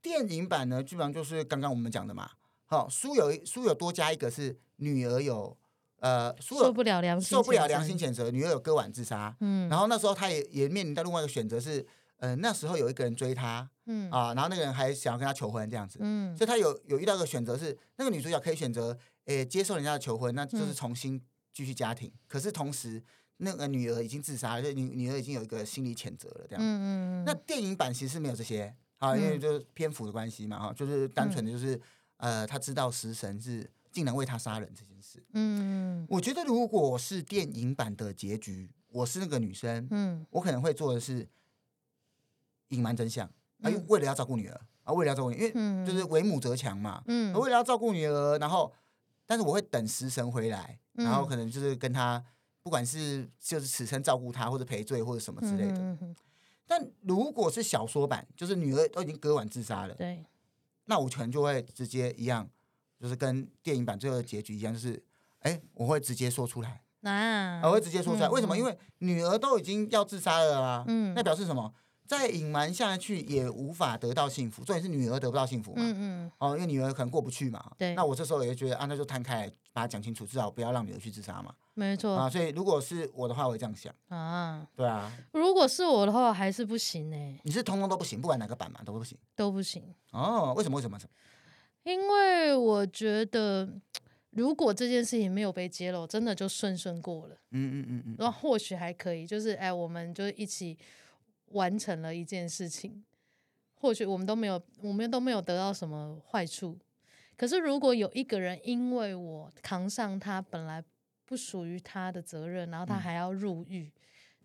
[0.00, 2.30] 电影版呢，基本上就是刚刚我们讲的嘛，
[2.66, 5.56] 好，书有书有多加一个是女儿有，
[6.00, 11.86] 呃，受不了良心受不了良心谴责，女儿有割腕自杀，嗯，然后那时候他也也面临到另外一个选择是，
[12.18, 21.22] 呃，那时候有一个人追他，嗯啊，然后那个人还想要跟他求婚这样子，嗯，所以他有有遇到一个选择是，那个女主角可以选择，诶，接受人家的求婚，那就是重新。
[21.50, 23.02] 继续家庭，可是同时
[23.38, 26.62] 那个女儿已经自杀了，就女女儿已经有一个心理谴责了，这样。
[26.64, 27.24] 嗯嗯。
[27.26, 31.74] 那电影版其实是没有这些啊，因为就是篇幅的关系嘛，哈，就是单纯的就是、
[32.18, 35.20] 嗯、呃，他知道食神是竟然为他杀人这件事。
[35.32, 36.06] 嗯。
[36.08, 41.28] 我觉得如果是电影版的结局，我是那个女生，嗯，我可能会做的是
[42.68, 43.26] 隐瞒真相，
[43.62, 45.52] 啊，为了要照顾女儿啊，为了要照顾，因为
[45.84, 48.72] 就是为母则强嘛，嗯，为了要照顾女儿，然后。
[49.30, 52.24] 但是我会等食神回来，然后可能就是跟他，
[52.62, 55.98] 不管是就是此生照顾他，或者赔罪，或者什么之类的。
[56.66, 60.24] 但如果是小说版，就是女儿都已经割腕自杀了，对，
[60.86, 62.48] 那我可能就会直接一样，
[63.00, 65.02] 就是跟电影版最后的结局一样，就是，
[65.40, 68.56] 哎，我会直接说出来，啊，我会直接说出来，为什么？
[68.56, 71.72] 因为女儿都已经要自杀了啊，嗯，那表示什么？
[72.06, 75.82] 再隐瞒下去也无法得到幸福，重点是女儿得不到幸福嘛？
[75.82, 76.32] 嗯嗯。
[76.38, 77.70] 哦，因为女儿可能过不去嘛。
[77.76, 77.94] 对。
[77.94, 81.54] 那我这时候也觉得啊，那就摊开把它讲清楚，至少不要让女儿去自杀嘛。
[81.74, 82.16] 没错。
[82.16, 83.94] 啊，所以如果是我的话，我会这样想。
[84.08, 84.66] 啊。
[84.74, 85.12] 对啊。
[85.32, 87.40] 如果是我的话，还是不行呢。
[87.42, 89.18] 你是通通都不行，不管哪个版嘛，都不行。
[89.36, 89.94] 都不行。
[90.12, 90.76] 哦，为什么？
[90.76, 90.98] 为什么？
[91.84, 93.68] 因为我觉得，
[94.30, 97.34] 如果这件事情没有被揭露，真的就顺顺过了。
[97.50, 100.76] 嗯嗯嗯嗯，然后或许还可以，就是哎，我们就一起
[101.46, 103.04] 完成了一件事情，
[103.74, 106.78] 或许我们都没有，我们都没有得到什么坏处。
[107.36, 110.84] 可是，如果有一个人因为我扛上他本来
[111.24, 113.90] 不属于他的责任，然后他还要入狱，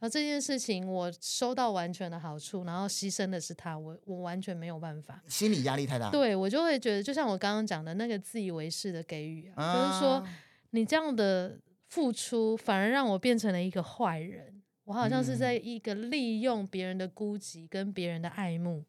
[0.03, 6.09] 嗯、然后这件事情我收到完全的好处，然后牺牲的是他，我我完全没有办法，心理压力太大。
[6.09, 10.27] 对，我就会觉得，就像我刚刚讲的那个自以为是的给予啊，啊就是说
[10.71, 18.83] 你这样的付出，反而让我变成了一个坏人，我好像是在一个利用别人的孤寂跟别人的爱慕，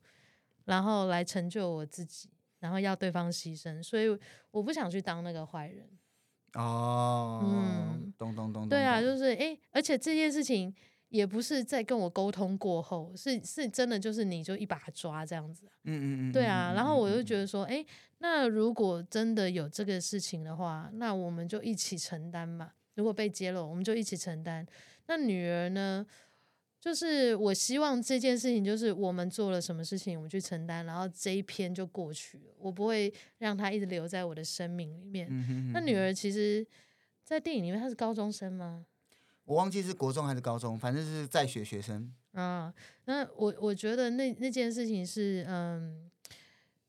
[0.64, 2.29] 然后来成就我自己。
[2.61, 4.18] 然后要对方牺牲，所以
[4.50, 5.87] 我不想去当那个坏人。
[6.55, 10.74] 哦，嗯，咚咚咚，对啊，就是哎，而且这件事情
[11.14, 15.64] 也不是在跟我沟通过后，是是真的，就是你就一把抓这样子。
[15.85, 16.72] 嗯嗯嗯，对啊。
[16.74, 17.85] 然后我就觉得说，哎，
[18.18, 22.72] 那如果真的有这个事情的话，那我们就一起承担嘛。
[22.96, 24.66] 如果被揭露，我们就一起承担。
[25.07, 26.05] 那女儿呢？
[26.81, 32.55] 就是我希望这件事情，就是我们做了什么事情，我们去承担，然后这一篇就过去了。
[32.59, 35.29] 我不会让他一直留在我的生命里面。
[35.31, 36.66] 嗯、哼哼，那女儿其实，
[37.22, 38.85] 在电影里面她是高中生吗？
[39.45, 42.13] 我忘记是国中还是高中，反正是在学学生。
[42.33, 42.73] 啊，
[43.05, 46.11] 那我我觉得那那件事情是，嗯，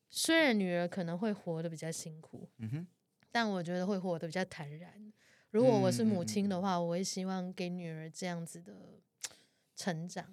[0.09, 2.87] 虽然女儿可能会活得比较辛苦，嗯哼，
[3.31, 5.13] 但我觉得会活得比较坦然。
[5.51, 8.73] 如果我是母亲的话，嗯、我会希望给女儿这样子的。
[9.77, 10.25] 成长，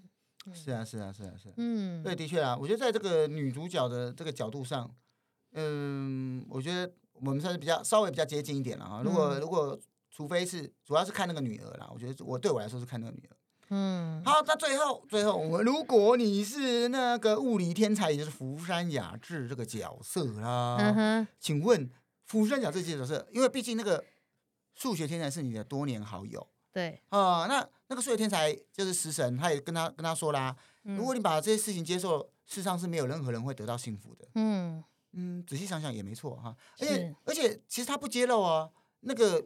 [0.55, 4.89] 是啊，是啊，是啊，是啊，嗯，对，的确啊，我觉得在这个女主角的这个角度上，
[5.55, 9.03] 嗯，我觉得我们算是比较稍微比较接近一点了啊。
[9.03, 9.77] 如果如果
[10.15, 13.37] 除非是主要是看那个女儿啦，我觉得我对我来说是看那个女儿。
[13.71, 21.91] 嗯，好，那最后最后，我如果你是那个物理天才，也就是福山雅治这个角色啦，嗯哼，请问
[22.27, 24.05] 福山雅治这个角色，因为毕竟那个
[24.75, 26.47] 数学天才是你的多年好友。
[26.71, 34.29] 对啊、呃，那那个数学天才就是食神，他也跟他跟他说啦，嗯、如果你把这些事情接受，世上是没有任何人会得到幸福的。
[34.35, 38.71] 嗯嗯，仔细想想也没错哈，而且而且其实他不揭露啊，
[39.01, 39.43] 那个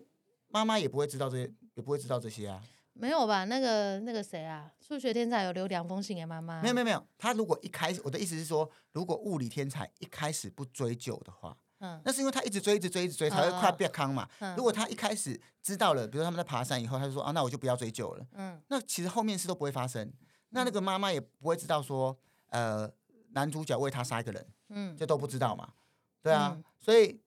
[0.49, 2.63] 妈妈也不会知道这些，也不会知道这些啊。
[2.93, 3.45] 没有吧？
[3.45, 4.73] 那个那个谁啊？
[4.81, 6.63] 数学天才有留两封信给妈妈？
[6.63, 11.57] 没有没有没有，他如果一开始，我的意思是说，如果物理天才一开始不追究的话。
[11.81, 14.27] 嗯，那是因为他一直追，一直追，一直追，才会快变康嘛。
[14.39, 18.27] 嗯、如果他一开始知道了，比如说他们在爬山以后，他就说啊，那我就不要追究了。
[18.33, 20.11] 嗯，那其实后面事都不会发生。
[20.49, 22.91] 那那个妈妈也不会知道说，呃，
[23.33, 25.75] 男主角为他杀一个人，嗯，这都不知道嘛。
[26.23, 27.21] 对啊，嗯、所以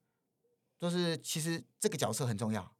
[0.80, 2.74] 就是其实这个角色很重要。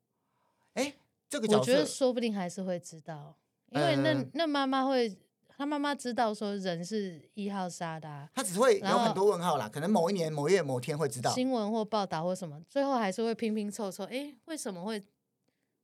[0.74, 0.94] 哎，
[1.30, 3.38] 这个角色我觉得说不定还是会知道，
[3.72, 5.18] 因为那、呃、那妈妈会。
[5.58, 9.68] 他妈妈知道说人是一号杀的，啊，他只会有很多问号啦。
[9.68, 14.06] 可能某一年某月某天会知道新闻或报道或什么，最后还是会拼拼凑凑。
[14.06, 15.04] 哎，为什么会？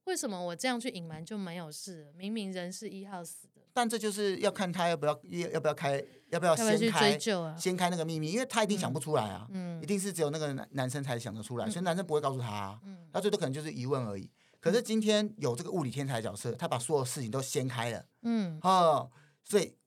[0.05, 2.09] 为什么我这样去隐瞒就没有事？
[2.15, 3.63] 明明人是一号死的。
[3.73, 7.53] 但这就是要看他要不要要要不要开要不要先开追究啊？
[7.59, 9.45] 先开那个秘密，因为他一定想不出来啊。
[9.51, 12.79] 嗯，一定是只有那个男男生才想得出来，嗯、所以男生不会告诉他，啊。
[12.85, 14.31] 嗯，他最多可能就是疑问而已。
[14.65, 18.07] 可是今天有这个物理天才角色，他把所有事情都掀开了。
[18.23, 19.11] 嗯，哦，
[19.43, 19.77] 所以。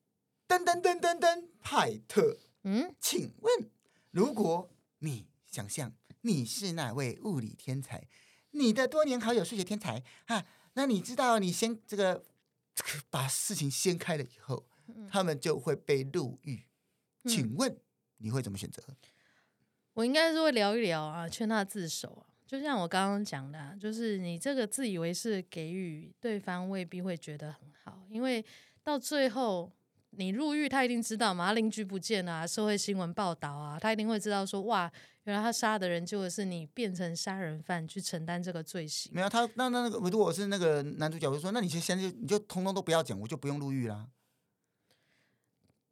[0.46, 3.70] 噔噔噔噔噔，派特，嗯，请问，
[4.12, 8.06] 如果你想象你是哪位物理天才，
[8.52, 12.24] 你的多年好友数学天才啊，那你知道你先这个
[12.72, 14.64] 这个把事情掀开了以后，
[15.10, 16.64] 他们就会被入狱，
[17.24, 17.76] 请问
[18.18, 18.82] 你会怎么选择？
[19.94, 28.44] 我应该是会聊一聊啊，劝他自首啊，就像我刚刚讲的，就是你这个自以为是给予对方，未必会觉得很好，因为
[28.82, 29.70] 到最后。
[30.12, 31.48] 你入狱，他一定知道嘛？
[31.48, 34.90] 他邻居不见啊，社会新闻报道啊，他一定会知道说，哇，
[35.24, 39.12] 原来他杀的人就是你，变成杀人犯去承担这个罪行。
[39.14, 44.08] 没有他，那那那个，如果我是那个男主角，我就说，那你就先就你就通通都不要讲，我就不用入狱啦。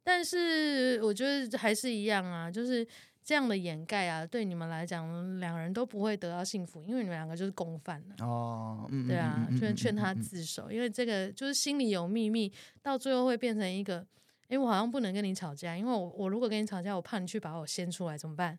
[0.03, 2.85] 但是我觉得还是一样啊，就是。
[3.27, 8.25] 这样的掩盖啊，对你们来讲，两个人都不会得到幸福，因为你们两个就是共犯了。
[8.25, 12.49] 哦，嗯、对啊，劝劝他自首，因为这个就是心里有秘密，
[12.81, 14.07] 到最后会变成一个，
[14.47, 18.57] 哎，我好像不能跟你吵架，因为我我如果跟你吵架，我怕你去把我掀出来，怎么办？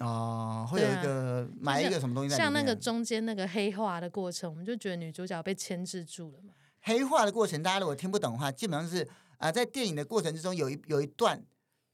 [0.00, 2.38] 哦，会有一个埋一个什么东西在。
[2.38, 6.54] 像那个中间那个黑化的过程，我们就觉得女主角被牵制住了嘛。
[6.80, 9.02] 黑化的过程，大家如果听不懂的话，基本上是
[9.32, 11.44] 啊、呃，在电影的过程之中有一有一段。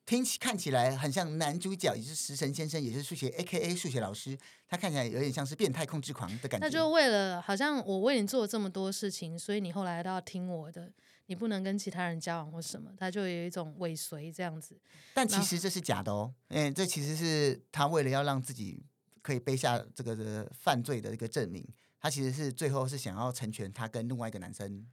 [0.04, 4.36] 听起看起来很像男主角，也是食神先生，也是数学 AKA 数学老师。
[4.68, 6.66] 他看起来有点像是变态控制狂的感觉。
[6.66, 10.92] 那就为了好像我为你做了这么多事情，所以你后来都要听我的，
[11.26, 12.90] 你不能跟其他人交往或什么。
[12.98, 14.80] 他就有一种尾随这样子。
[15.14, 18.82] 但其实这是假的哦，嗯，这其实是他为了要让自己
[19.20, 21.66] 可以背下这个的犯罪的一个证明。
[22.00, 24.84] 他其实是最后是想要成全他跟另外一个男生。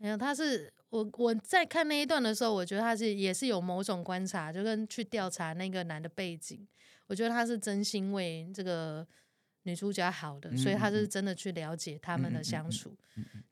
[0.00, 6.66] 没有，他是我我在看那一段的时候，我觉得他是也是有某种观察，就跟去调查那个男的背景。
[7.08, 9.04] 我觉得他是真心为这个
[9.64, 12.96] 女主角好的，嗯、所以他是真的去了解他们的相处。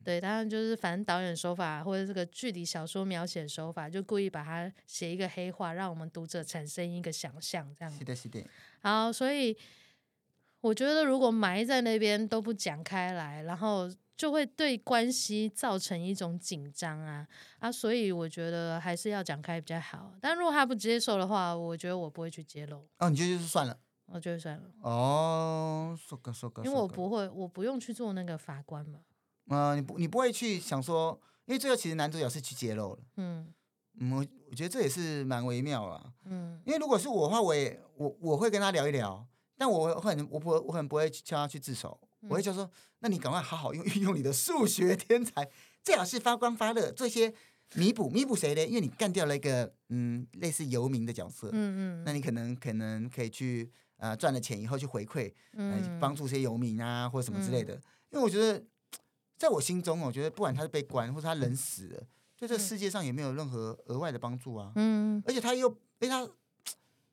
[0.05, 7.93] 对，当然就是反正导演手法或者这个剧里小说描写手法，就故意把它写一个黑化，让我们读者产生一个想象，这样。
[7.93, 8.41] 是的，是的。
[8.81, 9.57] 好，所以
[10.61, 13.91] 我觉得如果埋在那边都不讲开来，然后。
[14.17, 17.27] 就会对关系造成一种紧张啊
[17.59, 20.13] 啊，所以我觉得还是要讲开比较好。
[20.21, 22.89] 但如果他不接受的话，我觉得我不会去揭露。
[22.99, 23.79] 哦，你觉得就是算了？
[24.07, 24.63] 我觉得算了。
[24.81, 26.65] 哦，说个说个。
[26.65, 29.01] 因为我不会，我不用去做那个法官嘛。
[29.49, 32.99] 啊、呃，你不，你不会去想说，因为最后其实男主角是去揭露了。
[33.17, 33.53] 嗯
[33.99, 36.13] 嗯，我我觉得这也是蛮微妙啊。
[36.25, 39.27] 嗯，因为如果是我的话，我也我我会跟他聊一聊，
[39.59, 42.01] 但我会我不我可能不会叫他去自首。
[42.23, 45.49] 我会就说，那你赶快好好用 运用你的数学天才，
[45.83, 47.33] 最好是发光发热，做一些
[47.75, 48.67] 弥补，弥补谁呢？
[48.67, 57.75] 因为你干掉了一个嗯类似游民的角色，嗯嗯，那你可能可能可以去呃赚了钱以后去回馈，嗯，帮助一些游民啊或者什么之类的。
[57.75, 58.65] 嗯、因为我觉得，
[59.37, 62.03] 在我心中，我觉得不管他是被关或者他人死了，
[62.37, 66.29] 对这个世界上也没有任何额外的帮助啊，嗯，而且他又被他。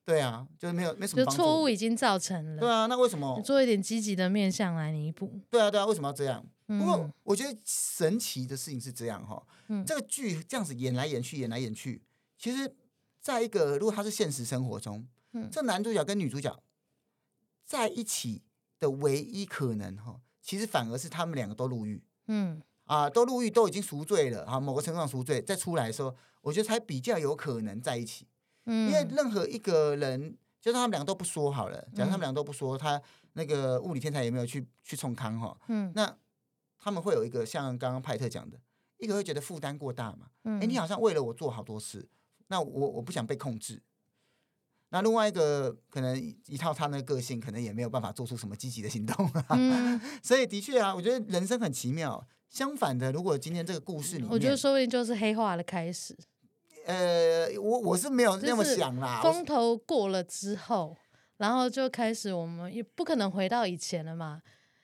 [0.05, 1.41] 对啊，就是没有没什么帮助。
[1.41, 2.59] 就错误已经造成了。
[2.59, 3.41] 对啊，那为什么？
[3.41, 5.39] 做一点积极的面向来弥补。
[5.49, 6.45] 对啊，对啊，为什么要这样？
[6.67, 12.01] 嗯、不过我觉得神奇的事情是这样哈，嗯、这个剧这样子演来演去，演来演去，
[12.37, 12.73] 其实
[13.19, 16.57] 在一个如果他是现实生活中，嗯、这男主角跟女主角
[17.65, 18.41] 在一起
[18.79, 22.03] 的唯一可能哈，其实反而是他们两个都入狱。
[22.27, 22.61] 嗯。
[22.85, 28.27] 啊，都入狱，都已经赎罪了啊，某个程度上赎罪，再出来的时候，我觉得才比较有可能在一起。
[28.65, 33.01] 嗯，因为任何一个人，就算他们两个都不说好了，假如他们两个都不说，他
[33.33, 35.57] 那个物理天才有没有去去冲康哈？
[35.67, 36.15] 嗯，那
[36.77, 38.59] 他们会有一个像刚刚派特讲的，
[38.97, 40.27] 一个会觉得负担过大嘛？
[40.43, 42.07] 嗯，哎，你好像为了我做好多事，
[42.47, 43.81] 那我我不想被控制。
[44.89, 49.45] 那另外一个可能一套他那个个性，可能也没有办法做出什么积极的行动啊。
[49.49, 52.27] 嗯， 所以的确啊，我觉得人生很奇妙。
[52.47, 56.15] 相反的，如果今天这个故事里面，我觉得说不定就是黑化的开始。
[56.85, 59.21] 呃，我我是没有那么想啦。
[59.21, 60.95] 风头过了之后，
[61.37, 64.41] 然后就开始，我们也不可能回到以前了嘛。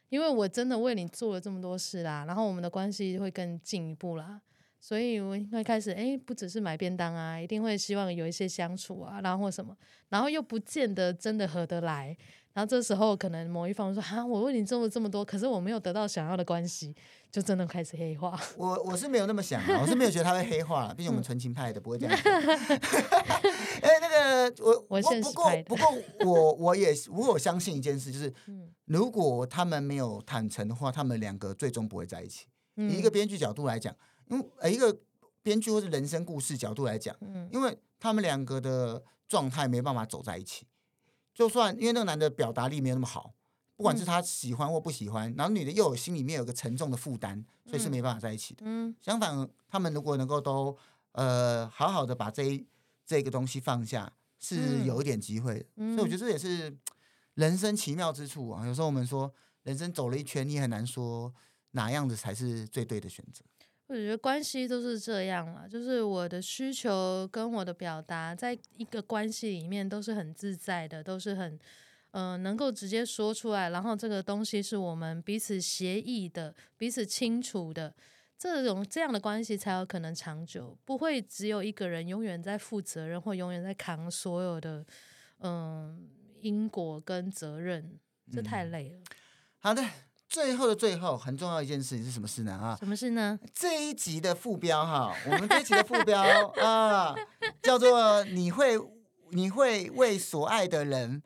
[0.10, 4.41] 因为我真的为你做了这么多事啦，然后我们的关系会更进一步啦。
[4.80, 9.78] 所以我应该开始，哎，不只是买便当啊，一定会希望有一些相处啊，然后或什么，
[10.08, 12.18] 然后又不见得真的合得来。
[12.60, 16.93] 然后这时候可能某一方说：“哈，我为你做了这么多，可是我没有得到想要的关系，
[17.32, 22.14] 就真的开始黑化。”我我是没有那么想啊，我是没有觉得他会黑化，毕竟我们纯情派的不会这样。
[22.20, 25.86] 哎，那个我我不过不过
[26.26, 28.34] 我我也我有相信一件事，就是
[28.84, 32.45] 如果他们没有坦诚的话，他们两个最终不会在一起。
[32.76, 33.95] 以一个编剧角度来讲，
[34.28, 34.93] 因为一个
[35.41, 40.66] 编剧或者人生故事角度来讲，嗯因为他们两个的状态没办法走在一起。
[41.40, 43.34] 就算因为那个男的表达力没有那么好，
[43.78, 48.64] 不管是他喜欢或不喜欢，然后女的又有心里面有个沉重的负担，所以是没办法在一起的。
[48.66, 50.78] 嗯，相反，他们如果能够都
[51.14, 52.68] 呃好好的把这一
[53.06, 55.66] 这个东西放下，是有一点机会的。
[55.78, 56.78] 嗯，所以我觉得这也是
[57.36, 58.68] 人生奇妙之处啊。
[58.68, 59.34] 有时候我们说
[59.64, 61.34] 人生走了一圈，你很难说
[61.72, 63.46] 哪样子才是最对的选择。
[63.90, 71.54] 我觉得关系都是这样了，就是我的需求跟我的表达，在一个关系里面都是很自在的，都是很
[72.12, 77.92] 嗯、呃、能够直接说出来，然后这个东西是我们彼此协议的、彼此清楚的，
[78.38, 84.86] 这种这样的关系才有可能长久，不会只有一个人永远在负责任或永远在扛所有的
[85.40, 86.00] 嗯、呃、
[86.42, 87.98] 因果跟责任，
[88.32, 89.00] 这太累了。
[89.00, 89.04] 嗯、
[89.58, 89.84] 好的。
[90.30, 92.52] 最后的最后，很重要一件事情是什么事呢？
[92.54, 93.38] 啊，什么事呢？
[93.52, 96.22] 这一集的副标哈，我们这一集的副标
[96.62, 97.16] 啊，
[97.64, 98.78] 叫做“你会
[99.32, 101.24] 你会为所爱的人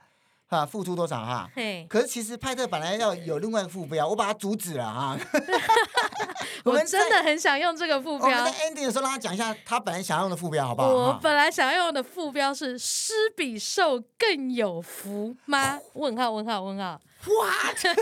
[0.47, 1.49] 哈付出多少”哈。
[1.54, 1.86] 嘿。
[1.89, 5.18] 可是其实派特本来要有另外一个副标，我把它阻止了哈。
[6.64, 8.30] 我真的很想用这个副标。
[8.30, 10.88] 我们在 ending 的时候让他讲一下他本来想用的副标，好不好？
[10.93, 15.78] 我本来想用的副标是“施比受更有福”吗？
[15.95, 17.01] 问号问号问号。
[17.26, 17.97] What？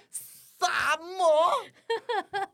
[0.58, 2.46] 什么？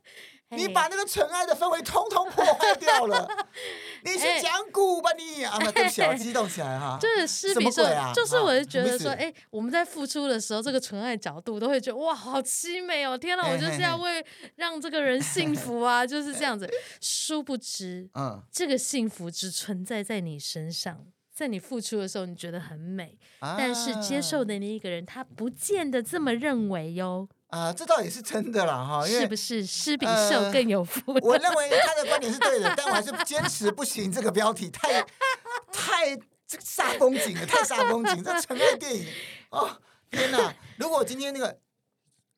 [0.55, 3.26] 你把那个纯爱的氛围通通破坏掉了！
[4.05, 5.42] 你去讲古吧你！
[5.42, 6.98] 啊，对不起，我激动起来哈。
[7.00, 13.16] 就是施比说，就是我就觉得说，哎，我们在付出的时候，这个纯爱角度都会觉得哇，好凄美哦！
[13.16, 14.22] 天哪，我就是要为
[14.57, 16.70] 让这个人幸福啊，就是这样子。
[17.00, 21.07] 殊不知，嗯，这个幸福只存在在你身上。
[21.34, 27.26] 在你付出的时候，你觉得很美，啊、但是接受的那一个人，他不见得这么认为哟。
[27.53, 31.12] 啊，这倒也是真的啦，哈，是不是施比受更有福？
[31.12, 31.20] 呃？
[31.22, 34.11] 我认为他的观点是对的，但我还是 坚持不行。
[34.11, 35.03] 这个标题太
[35.70, 38.24] 太这个煞风景了，太煞风景。
[38.24, 39.07] 这纯爱电影
[39.50, 39.78] 哦，
[40.11, 40.55] 天哪！
[40.78, 41.61] 如果今天那个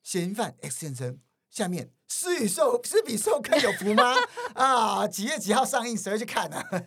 [0.02, 1.93] 嫌疑犯 X 先生下面。
[2.09, 4.14] 施与受，是比受更有福吗？
[4.55, 5.96] 啊，几月几号上映？
[5.96, 6.82] 谁会去看呢、啊？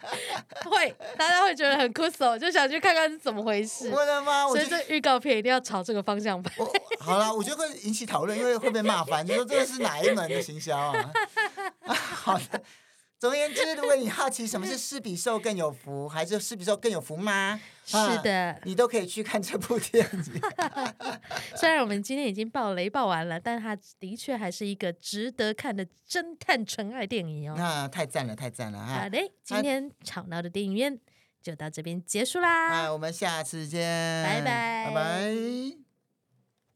[0.64, 3.88] 会，大家会觉得很酷手，就想去看看是怎么回事。
[3.90, 4.46] 我的妈！
[4.48, 6.52] 所以这预告片一定要朝这个方向拍。
[6.98, 9.24] 好了，我觉得会引起讨论，因为会被骂翻。
[9.24, 11.10] 你说这个是哪一门的行销啊？
[11.86, 12.62] 啊， 好的。
[13.20, 17.60] 总而言之，如果你好奇什么是施比受更有福，还是施比受更有福吗？
[17.84, 20.24] 是的、啊，你都可以去看这部电影。
[21.56, 27.54] 虽然我们今天已经爆雷爆完了，但它的确还是一个值得看的侦探纯爱电影哦。
[27.56, 29.00] 那太赞了，太赞了哈！
[29.02, 30.98] 好嘞，今天吵闹的电影院
[31.42, 32.70] 就到这边结束啦。
[32.70, 33.80] 那我们下次见，
[34.22, 35.91] 拜拜，拜拜。